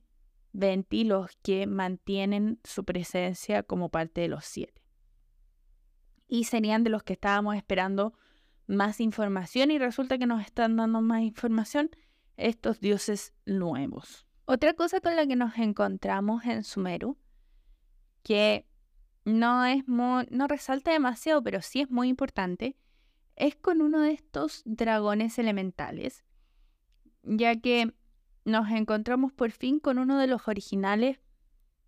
Venti 0.57 1.03
los 1.03 1.35
que 1.43 1.67
mantienen 1.67 2.61
su 2.63 2.85
presencia 2.85 3.63
como 3.63 3.89
parte 3.89 4.21
de 4.21 4.29
los 4.29 4.45
siete. 4.45 4.81
Y 6.29 6.45
serían 6.45 6.85
de 6.85 6.89
los 6.89 7.03
que 7.03 7.13
estábamos 7.13 7.57
esperando 7.57 8.13
más 8.65 9.01
información 9.01 9.69
y 9.69 9.77
resulta 9.77 10.17
que 10.17 10.25
nos 10.25 10.41
están 10.41 10.77
dando 10.77 11.01
más 11.01 11.23
información 11.23 11.91
estos 12.37 12.79
dioses 12.79 13.33
nuevos. 13.45 14.24
Otra 14.45 14.73
cosa 14.73 15.01
con 15.01 15.15
la 15.15 15.25
que 15.25 15.35
nos 15.35 15.57
encontramos 15.57 16.45
en 16.45 16.63
Sumeru, 16.63 17.17
que 18.21 18.67
no 19.23 19.65
es 19.65 19.87
muy, 19.87 20.27
no 20.29 20.47
resalta 20.47 20.91
demasiado, 20.91 21.41
pero 21.41 21.61
sí 21.63 21.81
es 21.81 21.89
muy 21.89 22.09
importante, 22.09 22.77
es 23.35 23.55
con 23.55 23.81
uno 23.81 24.01
de 24.01 24.11
estos 24.11 24.61
dragones 24.65 25.39
elementales, 25.39 26.23
ya 27.23 27.59
que 27.59 27.91
nos 28.45 28.69
encontramos 28.69 29.33
por 29.33 29.49
fin 29.49 29.79
con 29.79 29.97
uno 29.97 30.19
de 30.19 30.27
los 30.27 30.47
originales 30.47 31.19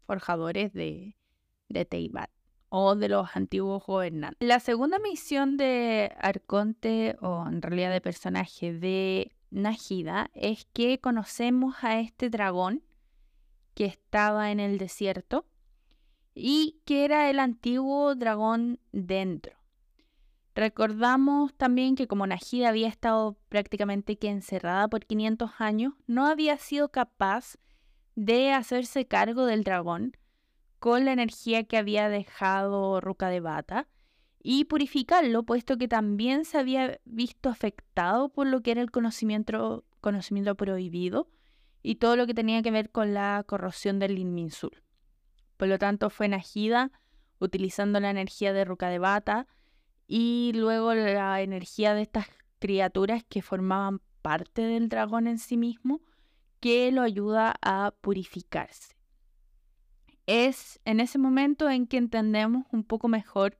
forjadores 0.07 0.73
de, 0.73 1.15
de 1.69 1.85
Teibat 1.85 2.31
o 2.69 2.95
de 2.95 3.09
los 3.09 3.35
antiguos 3.35 3.85
gobernantes. 3.85 4.45
La 4.45 4.59
segunda 4.59 4.97
misión 4.97 5.57
de 5.57 6.11
Arconte, 6.19 7.17
o 7.21 7.45
en 7.47 7.61
realidad 7.61 7.91
de 7.91 8.01
personaje 8.01 8.73
de 8.73 9.36
Najida, 9.49 10.29
es 10.33 10.65
que 10.73 10.99
conocemos 10.99 11.75
a 11.81 11.99
este 11.99 12.29
dragón 12.29 12.83
que 13.73 13.85
estaba 13.85 14.51
en 14.51 14.59
el 14.59 14.77
desierto 14.77 15.45
y 16.33 16.81
que 16.85 17.05
era 17.05 17.29
el 17.29 17.39
antiguo 17.39 18.15
dragón 18.15 18.79
dentro. 18.91 19.53
Recordamos 20.55 21.53
también 21.53 21.95
que 21.95 22.07
como 22.07 22.25
Najida 22.25 22.69
había 22.69 22.87
estado 22.87 23.37
prácticamente 23.47 24.17
encerrada 24.21 24.87
por 24.87 25.05
500 25.05 25.51
años, 25.59 25.93
no 26.07 26.25
había 26.25 26.57
sido 26.57 26.89
capaz 26.89 27.57
de 28.15 28.51
hacerse 28.51 29.05
cargo 29.05 29.45
del 29.45 29.63
dragón, 29.63 30.17
con 30.79 31.05
la 31.05 31.13
energía 31.13 31.63
que 31.63 31.77
había 31.77 32.09
dejado 32.09 32.99
Ruka 33.01 33.29
de 33.29 33.39
Bata 33.39 33.87
y 34.49 34.63
purificarlo, 34.63 35.43
puesto 35.43 35.77
que 35.77 35.89
también 35.89 36.45
se 36.45 36.57
había 36.57 37.01
visto 37.03 37.49
afectado 37.49 38.29
por 38.29 38.47
lo 38.47 38.61
que 38.61 38.71
era 38.71 38.81
el 38.81 38.91
conocimiento, 38.91 39.83
conocimiento 39.99 40.55
prohibido 40.55 41.27
y 41.83 41.95
todo 41.95 42.15
lo 42.15 42.25
que 42.25 42.33
tenía 42.33 42.61
que 42.61 42.71
ver 42.71 42.89
con 42.89 43.13
la 43.13 43.43
corrosión 43.45 43.99
del 43.99 44.17
Inminsul. 44.17 44.81
Por 45.57 45.67
lo 45.67 45.77
tanto, 45.77 46.09
fue 46.09 46.29
Najida 46.29 46.93
utilizando 47.39 47.99
la 47.99 48.09
energía 48.09 48.53
de 48.53 48.63
Ruka 48.63 48.87
de 48.87 48.99
Bata 48.99 49.47
y 50.07 50.53
luego 50.55 50.93
la 50.93 51.41
energía 51.41 51.93
de 51.93 52.03
estas 52.03 52.27
criaturas 52.59 53.25
que 53.27 53.41
formaban 53.41 53.99
parte 54.21 54.61
del 54.61 54.87
dragón 54.87 55.27
en 55.27 55.39
sí 55.39 55.57
mismo 55.57 55.99
que 56.61 56.89
lo 56.93 57.01
ayuda 57.01 57.53
a 57.61 57.93
purificarse 57.99 58.95
es 60.25 60.79
en 60.85 61.01
ese 61.01 61.17
momento 61.17 61.69
en 61.69 61.85
que 61.85 61.97
entendemos 61.97 62.65
un 62.71 62.85
poco 62.85 63.09
mejor 63.09 63.57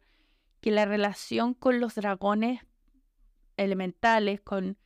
que 0.67 0.71
la 0.73 0.84
relación 0.84 1.53
con 1.53 1.80
los 1.80 1.95
dragones 1.95 2.60
elementales, 3.56 4.41
con, 4.41 4.77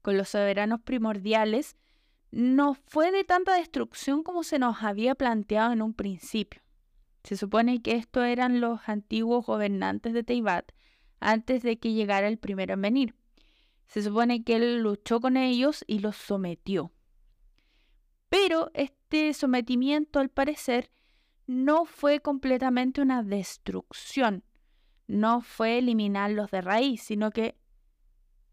con 0.00 0.16
los 0.16 0.30
soberanos 0.30 0.80
primordiales, 0.80 1.76
no 2.30 2.72
fue 2.72 3.12
de 3.12 3.24
tanta 3.24 3.54
destrucción 3.56 4.22
como 4.22 4.42
se 4.42 4.58
nos 4.58 4.82
había 4.82 5.14
planteado 5.14 5.74
en 5.74 5.82
un 5.82 5.92
principio. 5.92 6.62
Se 7.24 7.36
supone 7.36 7.82
que 7.82 7.96
estos 7.96 8.24
eran 8.24 8.62
los 8.62 8.80
antiguos 8.88 9.44
gobernantes 9.44 10.14
de 10.14 10.24
Teibat 10.24 10.72
antes 11.20 11.62
de 11.62 11.78
que 11.78 11.92
llegara 11.92 12.26
el 12.26 12.38
primero 12.38 12.72
en 12.72 12.80
venir. 12.80 13.14
Se 13.86 14.00
supone 14.00 14.44
que 14.44 14.56
él 14.56 14.78
luchó 14.78 15.20
con 15.20 15.36
ellos 15.36 15.84
y 15.86 15.98
los 15.98 16.16
sometió. 16.16 16.90
Pero 18.30 18.70
este 18.72 19.34
sometimiento, 19.34 20.20
al 20.20 20.30
parecer, 20.30 20.90
no 21.46 21.84
fue 21.84 22.20
completamente 22.20 23.02
una 23.02 23.22
destrucción, 23.22 24.42
no 25.08 25.40
fue 25.40 25.78
eliminarlos 25.78 26.50
de 26.50 26.60
raíz, 26.60 27.02
sino 27.02 27.30
que 27.30 27.56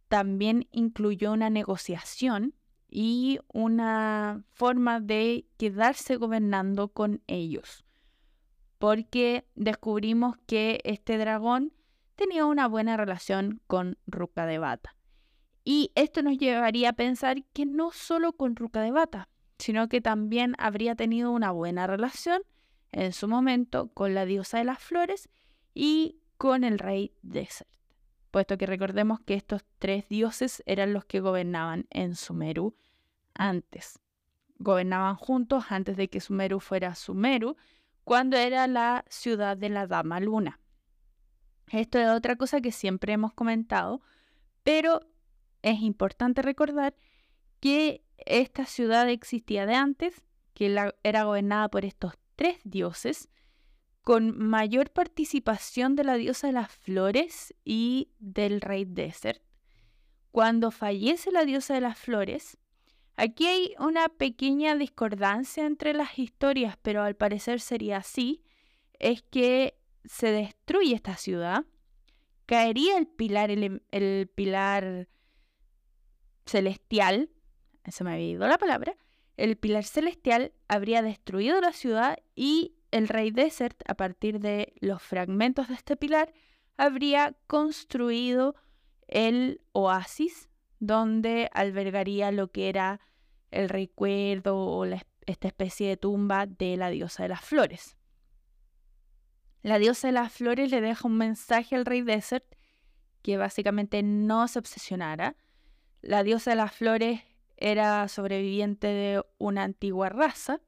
también 0.07 0.67
incluyó 0.71 1.33
una 1.33 1.49
negociación 1.49 2.55
y 2.89 3.39
una 3.53 4.43
forma 4.53 5.01
de 5.01 5.47
quedarse 5.57 6.15
gobernando 6.15 6.87
con 6.87 7.21
ellos. 7.27 7.85
Porque 8.79 9.47
descubrimos 9.55 10.37
que 10.47 10.79
este 10.85 11.17
dragón 11.17 11.73
tenía 12.15 12.45
una 12.45 12.67
buena 12.67 12.95
relación 12.97 13.61
con 13.67 13.97
Ruka 14.07 14.45
de 14.45 14.57
Bata. 14.57 14.95
Y 15.63 15.91
esto 15.95 16.21
nos 16.21 16.37
llevaría 16.37 16.89
a 16.89 16.93
pensar 16.93 17.43
que 17.51 17.65
no 17.65 17.91
solo 17.91 18.33
con 18.33 18.55
Ruka 18.55 18.81
de 18.81 18.91
Bata, 18.91 19.29
sino 19.57 19.89
que 19.89 19.99
también 19.99 20.55
habría 20.57 20.95
tenido 20.95 21.31
una 21.31 21.51
buena 21.51 21.87
relación 21.87 22.43
en 22.91 23.11
su 23.11 23.27
momento 23.27 23.89
con 23.93 24.13
la 24.13 24.25
diosa 24.25 24.59
de 24.59 24.65
las 24.65 24.79
flores 24.79 25.29
y 25.73 26.19
con 26.37 26.63
el 26.63 26.79
rey 26.79 27.13
Desert, 27.21 27.69
puesto 28.31 28.57
que 28.57 28.65
recordemos 28.65 29.19
que 29.21 29.35
estos 29.35 29.63
tres 29.79 30.07
dioses 30.09 30.63
eran 30.65 30.93
los 30.93 31.05
que 31.05 31.19
gobernaban 31.19 31.87
en 31.89 32.15
Sumeru 32.15 32.75
antes. 33.33 33.99
Gobernaban 34.57 35.15
juntos 35.15 35.65
antes 35.69 35.97
de 35.97 36.09
que 36.09 36.21
Sumeru 36.21 36.59
fuera 36.59 36.95
Sumeru, 36.95 37.57
cuando 38.03 38.37
era 38.37 38.67
la 38.67 39.03
ciudad 39.09 39.57
de 39.57 39.69
la 39.69 39.87
Dama 39.87 40.19
Luna. 40.19 40.59
Esto 41.71 41.97
es 41.97 42.07
otra 42.09 42.35
cosa 42.35 42.61
que 42.61 42.71
siempre 42.71 43.13
hemos 43.13 43.33
comentado, 43.33 44.01
pero 44.63 45.01
es 45.61 45.81
importante 45.81 46.41
recordar 46.41 46.95
que 47.59 48.05
esta 48.17 48.65
ciudad 48.65 49.09
existía 49.09 49.65
de 49.65 49.73
antes, 49.73 50.23
que 50.53 50.67
era 51.03 51.23
gobernada 51.23 51.69
por 51.69 51.85
estos 51.85 52.13
tres 52.35 52.59
dioses, 52.63 53.29
con 54.05 54.37
mayor 54.37 54.91
participación 54.91 55.95
de 55.95 56.03
la 56.03 56.13
diosa 56.13 56.45
de 56.45 56.53
las 56.53 56.71
flores 56.71 57.55
y 57.65 58.11
del 58.19 58.61
rey 58.61 58.85
Desert. 58.85 59.41
Cuando 60.31 60.69
fallece 60.69 61.31
la 61.31 61.43
diosa 61.43 61.73
de 61.73 61.81
las 61.81 61.97
flores, 61.97 62.59
aquí 63.15 63.47
hay 63.47 63.73
una 63.79 64.07
pequeña 64.09 64.75
discordancia 64.75 65.65
entre 65.65 65.95
las 65.95 66.19
historias, 66.19 66.77
pero 66.83 67.01
al 67.01 67.15
parecer 67.15 67.59
sería 67.59 67.97
así, 67.97 68.43
es 68.99 69.23
que 69.23 69.79
se 70.03 70.31
destruye 70.31 70.93
esta 70.93 71.17
ciudad, 71.17 71.65
caería 72.45 72.99
el 72.99 73.07
pilar, 73.07 73.49
el, 73.49 74.27
pilar 74.35 75.09
celestial, 76.45 77.31
se 77.87 78.03
me 78.03 78.13
había 78.13 78.27
ido 78.27 78.47
la 78.47 78.59
palabra, 78.59 78.95
el 79.35 79.57
pilar 79.57 79.83
celestial 79.83 80.53
habría 80.67 81.01
destruido 81.01 81.59
la 81.59 81.73
ciudad 81.73 82.19
y 82.35 82.75
el 82.95 83.09
rey 83.09 83.29
Desert, 83.29 83.81
a 83.89 83.95
partir 83.95 84.39
de 84.39 84.73
los 84.79 85.01
fragmentos 85.01 85.67
de 85.67 85.73
este 85.73 85.97
pilar, 85.97 86.33
habría 86.77 87.35
construido 87.45 88.55
el 89.09 89.61
oasis 89.73 90.49
donde 90.79 91.49
albergaría 91.53 92.31
lo 92.31 92.53
que 92.53 92.69
era 92.69 93.01
el 93.51 93.67
recuerdo 93.67 94.57
o 94.57 94.85
esta 94.85 95.47
especie 95.47 95.89
de 95.89 95.97
tumba 95.97 96.45
de 96.45 96.77
la 96.77 96.89
diosa 96.89 97.23
de 97.23 97.29
las 97.29 97.41
flores. 97.41 97.97
La 99.61 99.77
diosa 99.77 100.07
de 100.07 100.13
las 100.13 100.31
flores 100.31 100.71
le 100.71 100.79
deja 100.79 101.05
un 101.05 101.17
mensaje 101.17 101.75
al 101.75 101.85
rey 101.85 102.01
Desert 102.01 102.45
que 103.21 103.35
básicamente 103.35 104.03
no 104.03 104.47
se 104.47 104.59
obsesionara. 104.59 105.35
La 106.01 106.23
diosa 106.23 106.51
de 106.51 106.55
las 106.55 106.73
flores 106.73 107.23
era 107.57 108.07
sobreviviente 108.07 108.87
de 108.87 109.21
una 109.37 109.63
antigua 109.63 110.07
raza, 110.07 110.61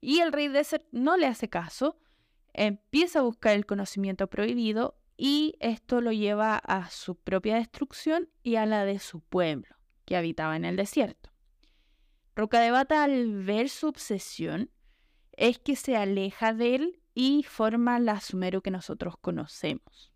y 0.00 0.20
el 0.20 0.32
rey 0.32 0.48
Desert 0.48 0.84
no 0.92 1.16
le 1.16 1.26
hace 1.26 1.48
caso, 1.48 1.98
empieza 2.52 3.20
a 3.20 3.22
buscar 3.22 3.54
el 3.54 3.66
conocimiento 3.66 4.28
prohibido 4.28 4.98
y 5.16 5.56
esto 5.60 6.00
lo 6.00 6.12
lleva 6.12 6.56
a 6.56 6.90
su 6.90 7.16
propia 7.16 7.56
destrucción 7.56 8.28
y 8.42 8.56
a 8.56 8.66
la 8.66 8.84
de 8.84 8.98
su 8.98 9.20
pueblo, 9.20 9.76
que 10.04 10.16
habitaba 10.16 10.56
en 10.56 10.64
el 10.64 10.76
desierto. 10.76 11.30
Bata 12.34 13.02
al 13.02 13.42
ver 13.42 13.68
su 13.68 13.88
obsesión, 13.88 14.70
es 15.32 15.58
que 15.58 15.74
se 15.74 15.96
aleja 15.96 16.52
de 16.52 16.76
él 16.76 17.02
y 17.14 17.42
forma 17.42 17.98
la 17.98 18.20
Sumeru 18.20 18.62
que 18.62 18.70
nosotros 18.70 19.16
conocemos. 19.16 20.12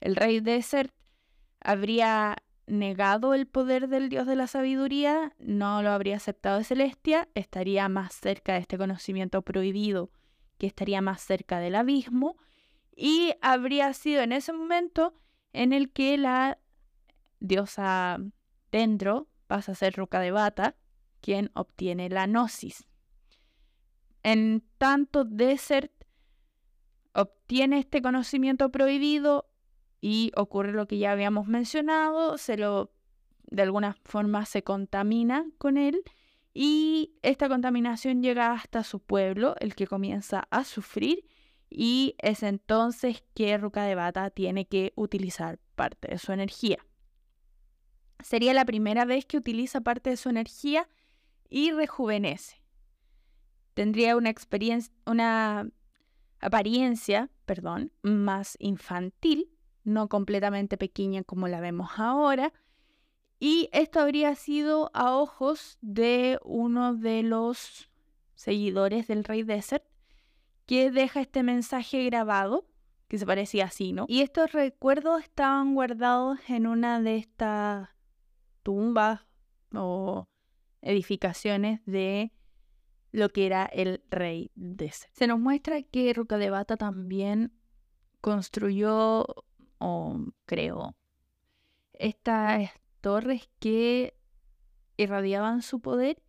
El 0.00 0.14
rey 0.14 0.38
Desert 0.40 0.92
habría 1.60 2.36
negado 2.66 3.34
el 3.34 3.46
poder 3.46 3.88
del 3.88 4.08
dios 4.08 4.26
de 4.26 4.36
la 4.36 4.46
sabiduría, 4.46 5.34
no 5.38 5.82
lo 5.82 5.90
habría 5.90 6.16
aceptado 6.16 6.58
de 6.58 6.64
Celestia, 6.64 7.28
estaría 7.34 7.88
más 7.88 8.14
cerca 8.14 8.54
de 8.54 8.60
este 8.60 8.78
conocimiento 8.78 9.42
prohibido, 9.42 10.10
que 10.58 10.66
estaría 10.66 11.00
más 11.00 11.20
cerca 11.20 11.58
del 11.58 11.74
abismo, 11.74 12.36
Y 12.96 13.34
habría 13.42 13.92
sido 13.92 14.22
en 14.22 14.30
ese 14.30 14.52
momento 14.52 15.14
en 15.52 15.72
el 15.72 15.90
que 15.90 16.16
la 16.16 16.58
diosa 17.40 18.18
Dendro 18.70 19.28
pasa 19.48 19.72
a 19.72 19.74
ser 19.74 19.94
Ruca 19.94 20.20
de 20.20 20.30
Bata, 20.30 20.76
quien 21.20 21.50
obtiene 21.54 22.08
la 22.08 22.26
gnosis. 22.26 22.86
En 24.22 24.64
tanto, 24.78 25.24
Desert 25.24 25.92
obtiene 27.14 27.78
este 27.78 28.00
conocimiento 28.00 28.70
prohibido 28.70 29.48
y 30.06 30.32
ocurre 30.36 30.72
lo 30.72 30.86
que 30.86 30.98
ya 30.98 31.12
habíamos 31.12 31.46
mencionado, 31.46 32.36
se 32.36 32.58
lo 32.58 32.92
de 33.50 33.62
alguna 33.62 33.96
forma 34.04 34.44
se 34.44 34.62
contamina 34.62 35.46
con 35.56 35.78
él 35.78 36.02
y 36.52 37.14
esta 37.22 37.48
contaminación 37.48 38.22
llega 38.22 38.52
hasta 38.52 38.84
su 38.84 39.00
pueblo, 39.00 39.56
el 39.60 39.74
que 39.74 39.86
comienza 39.86 40.46
a 40.50 40.64
sufrir 40.64 41.24
y 41.70 42.16
es 42.18 42.42
entonces 42.42 43.24
que 43.32 43.56
Ruka 43.56 43.84
de 43.84 43.94
Bata 43.94 44.28
tiene 44.28 44.66
que 44.66 44.92
utilizar 44.94 45.58
parte 45.74 46.08
de 46.08 46.18
su 46.18 46.32
energía. 46.32 46.84
Sería 48.22 48.52
la 48.52 48.66
primera 48.66 49.06
vez 49.06 49.24
que 49.24 49.38
utiliza 49.38 49.80
parte 49.80 50.10
de 50.10 50.18
su 50.18 50.28
energía 50.28 50.86
y 51.48 51.70
rejuvenece. 51.72 52.60
Tendría 53.72 54.18
una 54.18 54.28
experiencia, 54.28 54.92
una 55.06 55.66
apariencia, 56.40 57.30
perdón, 57.46 57.90
más 58.02 58.58
infantil, 58.60 59.53
no 59.84 60.08
completamente 60.08 60.76
pequeña 60.76 61.22
como 61.22 61.48
la 61.48 61.60
vemos 61.60 61.90
ahora, 61.96 62.52
y 63.38 63.68
esto 63.72 64.00
habría 64.00 64.34
sido 64.34 64.90
a 64.94 65.16
ojos 65.16 65.78
de 65.80 66.38
uno 66.44 66.94
de 66.94 67.22
los 67.22 67.90
seguidores 68.34 69.06
del 69.06 69.24
rey 69.24 69.42
Desert, 69.42 69.84
que 70.66 70.90
deja 70.90 71.20
este 71.20 71.42
mensaje 71.42 72.04
grabado, 72.04 72.66
que 73.08 73.18
se 73.18 73.26
parecía 73.26 73.66
así, 73.66 73.92
¿no? 73.92 74.06
Y 74.08 74.22
estos 74.22 74.52
recuerdos 74.52 75.22
estaban 75.22 75.74
guardados 75.74 76.38
en 76.48 76.66
una 76.66 77.00
de 77.02 77.16
estas 77.16 77.90
tumbas 78.62 79.26
o 79.74 80.26
edificaciones 80.80 81.84
de 81.84 82.32
lo 83.12 83.28
que 83.28 83.46
era 83.46 83.66
el 83.66 84.02
rey 84.10 84.50
Desert. 84.54 85.12
Se 85.14 85.26
nos 85.26 85.38
muestra 85.38 85.82
que 85.82 86.12
Rucadebata 86.14 86.76
también 86.76 87.52
construyó 88.20 89.26
o 89.84 90.16
creó 90.46 90.96
estas 91.92 92.70
torres 93.02 93.50
que 93.58 94.14
irradiaban 94.96 95.60
su 95.60 95.80
poder 95.80 96.22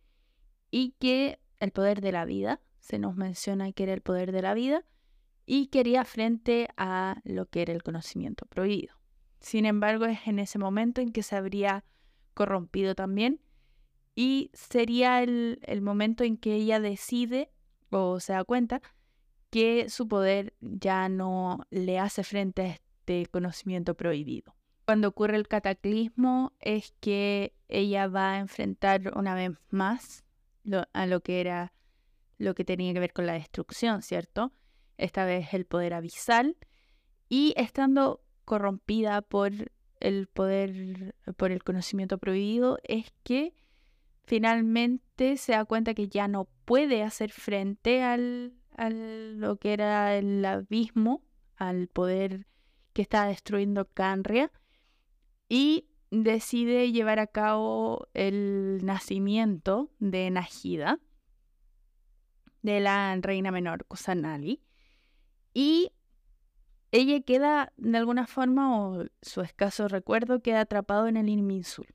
y 0.70 0.94
que 0.98 1.40
el 1.58 1.72
poder 1.72 2.02
de 2.02 2.12
la 2.12 2.26
vida, 2.26 2.60
se 2.80 2.98
nos 2.98 3.16
menciona 3.16 3.72
que 3.72 3.84
era 3.84 3.94
el 3.94 4.02
poder 4.02 4.30
de 4.30 4.42
la 4.42 4.52
vida, 4.52 4.84
y 5.46 5.68
quería 5.68 6.04
frente 6.04 6.68
a 6.76 7.22
lo 7.24 7.46
que 7.46 7.62
era 7.62 7.72
el 7.72 7.82
conocimiento 7.82 8.44
prohibido. 8.46 8.94
Sin 9.40 9.64
embargo, 9.64 10.04
es 10.04 10.26
en 10.26 10.38
ese 10.38 10.58
momento 10.58 11.00
en 11.00 11.12
que 11.12 11.22
se 11.22 11.36
habría 11.36 11.84
corrompido 12.34 12.94
también 12.94 13.40
y 14.14 14.50
sería 14.52 15.22
el, 15.22 15.60
el 15.62 15.80
momento 15.80 16.24
en 16.24 16.36
que 16.36 16.54
ella 16.54 16.80
decide 16.80 17.50
o 17.90 18.20
se 18.20 18.34
da 18.34 18.44
cuenta 18.44 18.82
que 19.50 19.88
su 19.88 20.08
poder 20.08 20.54
ya 20.60 21.08
no 21.08 21.64
le 21.70 21.98
hace 21.98 22.24
frente 22.24 22.80
este 23.06 23.26
conocimiento 23.30 23.94
prohibido 23.94 24.54
cuando 24.84 25.08
ocurre 25.08 25.36
el 25.36 25.48
cataclismo 25.48 26.52
es 26.60 26.94
que 27.00 27.54
ella 27.68 28.06
va 28.06 28.34
a 28.34 28.38
enfrentar 28.38 29.12
una 29.16 29.34
vez 29.34 29.50
más 29.68 30.24
a 30.92 31.06
lo 31.06 31.20
que 31.20 31.40
era 31.40 31.72
lo 32.38 32.54
que 32.54 32.64
tenía 32.64 32.92
que 32.92 33.00
ver 33.00 33.12
con 33.12 33.26
la 33.26 33.32
destrucción, 33.32 34.02
¿cierto? 34.02 34.52
Esta 34.96 35.24
vez 35.24 35.54
el 35.54 35.66
poder 35.66 35.92
abisal 35.92 36.56
y 37.28 37.52
estando 37.56 38.22
corrompida 38.44 39.22
por 39.22 39.52
el 39.98 40.28
poder, 40.28 41.16
por 41.36 41.50
el 41.50 41.64
conocimiento 41.64 42.18
prohibido, 42.18 42.78
es 42.84 43.12
que 43.24 43.54
finalmente 44.24 45.36
se 45.36 45.52
da 45.52 45.64
cuenta 45.64 45.94
que 45.94 46.08
ya 46.08 46.28
no 46.28 46.48
puede 46.64 47.02
hacer 47.02 47.32
frente 47.32 48.04
al, 48.04 48.54
a 48.76 48.88
lo 48.90 49.56
que 49.56 49.72
era 49.72 50.16
el 50.16 50.44
abismo, 50.44 51.24
al 51.56 51.88
poder 51.88 52.46
que 52.96 53.02
está 53.02 53.26
destruyendo 53.26 53.84
Canria 53.92 54.50
y 55.50 55.86
decide 56.10 56.92
llevar 56.92 57.18
a 57.18 57.26
cabo 57.26 58.08
el 58.14 58.80
nacimiento 58.86 59.90
de 59.98 60.30
Najida, 60.30 60.98
de 62.62 62.80
la 62.80 63.14
reina 63.20 63.50
menor 63.50 63.84
Kusanali, 63.84 64.62
y 65.52 65.92
ella 66.90 67.20
queda 67.20 67.74
de 67.76 67.98
alguna 67.98 68.26
forma, 68.26 68.80
o 68.80 69.04
su 69.20 69.42
escaso 69.42 69.88
recuerdo, 69.88 70.40
queda 70.40 70.62
atrapado 70.62 71.06
en 71.06 71.18
el 71.18 71.28
Inminsul. 71.28 71.88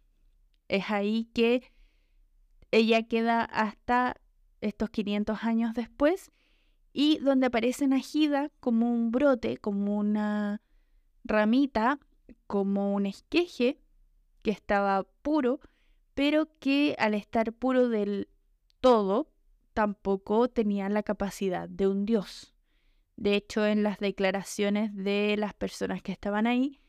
Es 0.67 0.91
ahí 0.91 1.31
que 1.33 1.73
ella 2.69 3.07
queda 3.07 3.43
hasta 3.43 4.21
estos 4.61 4.91
500 4.91 5.43
años 5.45 5.73
después 5.73 6.31
y 6.93 7.17
donde 7.17 7.47
aparece 7.47 7.87
Najida 7.87 8.51
como 8.59 8.93
un 8.93 9.09
brote, 9.09 9.57
como 9.57 9.97
una 9.97 10.61
ramita 11.23 11.99
como 12.47 12.93
un 12.93 13.05
esqueje 13.05 13.79
que 14.41 14.51
estaba 14.51 15.03
puro, 15.21 15.59
pero 16.13 16.47
que 16.59 16.95
al 16.99 17.13
estar 17.13 17.53
puro 17.53 17.89
del 17.89 18.27
todo, 18.79 19.31
tampoco 19.73 20.49
tenía 20.49 20.89
la 20.89 21.03
capacidad 21.03 21.69
de 21.69 21.87
un 21.87 22.05
dios. 22.05 22.53
De 23.15 23.35
hecho, 23.35 23.65
en 23.65 23.83
las 23.83 23.99
declaraciones 23.99 24.95
de 24.95 25.35
las 25.37 25.53
personas 25.53 26.01
que 26.01 26.11
estaban 26.11 26.47
ahí, 26.47 26.81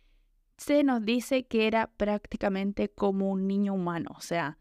se 0.57 0.83
nos 0.85 1.05
dice 1.05 1.47
que 1.47 1.66
era 1.66 1.88
prácticamente 1.88 2.88
como 2.88 3.31
un 3.31 3.47
niño 3.47 3.75
humano, 3.75 4.11
o 4.16 4.21
sea, 4.21 4.59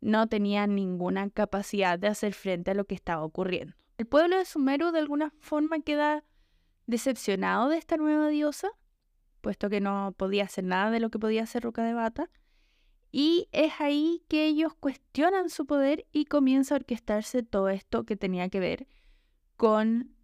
no 0.00 0.28
tenía 0.28 0.66
ninguna 0.66 1.28
capacidad 1.30 1.98
de 1.98 2.08
hacer 2.08 2.34
frente 2.34 2.70
a 2.70 2.74
lo 2.74 2.86
que 2.86 2.94
estaba 2.94 3.24
ocurriendo. 3.24 3.74
El 3.98 4.06
pueblo 4.06 4.38
de 4.38 4.44
Sumeru 4.44 4.92
de 4.92 5.00
alguna 5.00 5.32
forma 5.40 5.80
queda 5.80 6.24
decepcionado 6.86 7.68
de 7.68 7.76
esta 7.76 7.96
nueva 7.96 8.28
diosa 8.28 8.70
puesto 9.40 9.70
que 9.70 9.80
no 9.80 10.14
podía 10.16 10.44
hacer 10.44 10.64
nada 10.64 10.90
de 10.90 11.00
lo 11.00 11.10
que 11.10 11.18
podía 11.18 11.42
hacer 11.42 11.62
Ruca 11.62 11.82
de 11.84 11.94
Bata. 11.94 12.30
Y 13.12 13.48
es 13.52 13.80
ahí 13.80 14.22
que 14.28 14.46
ellos 14.46 14.74
cuestionan 14.74 15.50
su 15.50 15.66
poder 15.66 16.06
y 16.12 16.26
comienza 16.26 16.74
a 16.74 16.78
orquestarse 16.78 17.42
todo 17.42 17.68
esto 17.68 18.04
que 18.04 18.16
tenía 18.16 18.48
que 18.48 18.60
ver 18.60 18.86
con 19.56 20.14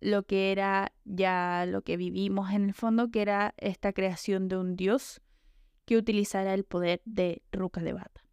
lo 0.00 0.24
que 0.24 0.52
era 0.52 0.92
ya 1.04 1.64
lo 1.66 1.82
que 1.82 1.96
vivimos 1.96 2.52
en 2.52 2.64
el 2.66 2.74
fondo, 2.74 3.10
que 3.10 3.22
era 3.22 3.54
esta 3.56 3.92
creación 3.92 4.48
de 4.48 4.56
un 4.56 4.76
dios 4.76 5.20
que 5.84 5.96
utilizara 5.96 6.54
el 6.54 6.64
poder 6.64 7.00
de 7.04 7.42
Ruca 7.50 7.82
de 7.82 7.92
Bata. 7.92 8.24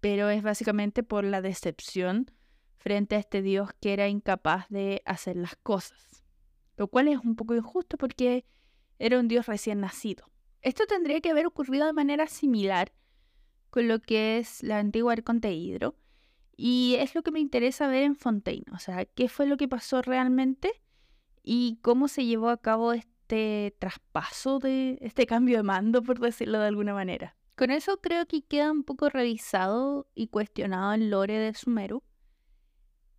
Pero 0.00 0.30
es 0.30 0.42
básicamente 0.42 1.02
por 1.02 1.24
la 1.24 1.42
decepción 1.42 2.30
frente 2.78 3.16
a 3.16 3.18
este 3.18 3.42
dios 3.42 3.70
que 3.80 3.92
era 3.92 4.08
incapaz 4.08 4.66
de 4.70 5.02
hacer 5.04 5.36
las 5.36 5.56
cosas. 5.56 6.24
Lo 6.76 6.88
cual 6.88 7.08
es 7.08 7.18
un 7.18 7.36
poco 7.36 7.54
injusto 7.54 7.98
porque 7.98 8.46
era 9.00 9.18
un 9.18 9.26
dios 9.26 9.46
recién 9.46 9.80
nacido. 9.80 10.30
Esto 10.62 10.86
tendría 10.86 11.20
que 11.20 11.30
haber 11.30 11.46
ocurrido 11.46 11.86
de 11.86 11.92
manera 11.92 12.26
similar 12.28 12.92
con 13.70 13.88
lo 13.88 14.00
que 14.00 14.38
es 14.38 14.62
la 14.62 14.78
antigua 14.78 15.14
Arconte 15.14 15.52
Hidro. 15.52 15.96
Y 16.56 16.96
es 16.98 17.14
lo 17.14 17.22
que 17.22 17.30
me 17.30 17.40
interesa 17.40 17.88
ver 17.88 18.02
en 18.02 18.14
Fontaine. 18.14 18.66
O 18.72 18.78
sea, 18.78 19.06
qué 19.06 19.28
fue 19.28 19.46
lo 19.46 19.56
que 19.56 19.66
pasó 19.66 20.02
realmente 20.02 20.70
y 21.42 21.78
cómo 21.80 22.06
se 22.06 22.26
llevó 22.26 22.50
a 22.50 22.58
cabo 22.58 22.92
este 22.92 23.74
traspaso 23.78 24.58
de 24.58 24.98
este 25.00 25.26
cambio 25.26 25.56
de 25.56 25.62
mando, 25.62 26.02
por 26.02 26.20
decirlo 26.20 26.60
de 26.60 26.66
alguna 26.66 26.92
manera. 26.92 27.36
Con 27.56 27.70
eso 27.70 28.00
creo 28.02 28.26
que 28.26 28.42
queda 28.42 28.70
un 28.70 28.84
poco 28.84 29.08
revisado 29.08 30.08
y 30.14 30.28
cuestionado 30.28 30.92
el 30.92 31.08
lore 31.08 31.38
de 31.38 31.54
Sumeru. 31.54 32.02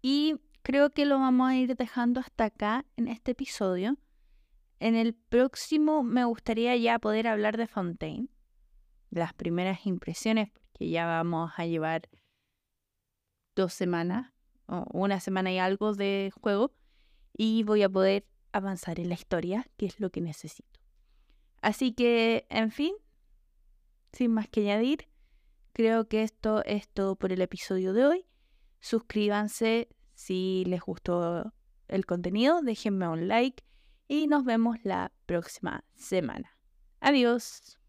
Y 0.03 0.35
creo 0.61 0.91
que 0.91 1.05
lo 1.05 1.17
vamos 1.17 1.49
a 1.49 1.55
ir 1.55 1.75
dejando 1.75 2.19
hasta 2.19 2.45
acá 2.45 2.85
en 2.97 3.07
este 3.07 3.31
episodio. 3.31 3.97
En 4.81 4.95
el 4.95 5.13
próximo 5.13 6.01
me 6.01 6.25
gustaría 6.25 6.75
ya 6.75 6.97
poder 6.97 7.27
hablar 7.27 7.55
de 7.55 7.67
Fontaine, 7.67 8.29
las 9.11 9.31
primeras 9.31 9.85
impresiones, 9.85 10.49
porque 10.49 10.89
ya 10.89 11.05
vamos 11.05 11.51
a 11.55 11.67
llevar 11.67 12.09
dos 13.55 13.73
semanas 13.73 14.33
o 14.65 14.83
una 14.91 15.19
semana 15.19 15.51
y 15.51 15.59
algo 15.59 15.93
de 15.93 16.31
juego 16.41 16.73
y 17.37 17.61
voy 17.61 17.83
a 17.83 17.89
poder 17.89 18.25
avanzar 18.53 18.99
en 18.99 19.09
la 19.09 19.13
historia, 19.13 19.67
que 19.77 19.85
es 19.85 19.99
lo 19.99 20.09
que 20.09 20.19
necesito. 20.19 20.79
Así 21.61 21.93
que, 21.93 22.47
en 22.49 22.71
fin, 22.71 22.95
sin 24.13 24.33
más 24.33 24.49
que 24.49 24.61
añadir, 24.61 25.09
creo 25.73 26.07
que 26.07 26.23
esto 26.23 26.65
es 26.65 26.89
todo 26.89 27.15
por 27.17 27.31
el 27.31 27.41
episodio 27.41 27.93
de 27.93 28.07
hoy. 28.07 28.25
Suscríbanse 28.79 29.89
si 30.15 30.63
les 30.65 30.81
gustó 30.81 31.53
el 31.87 32.07
contenido, 32.07 32.63
déjenme 32.63 33.07
un 33.07 33.27
like 33.27 33.63
y 34.11 34.27
nos 34.27 34.43
vemos 34.43 34.75
la 34.83 35.13
próxima 35.25 35.85
semana. 35.95 36.57
Adiós. 36.99 37.79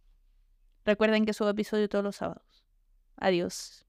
Recuerden 0.85 1.27
que 1.27 1.33
subo 1.33 1.49
episodio 1.49 1.89
todos 1.89 2.05
los 2.05 2.15
sábados. 2.15 2.65
Adiós. 3.17 3.85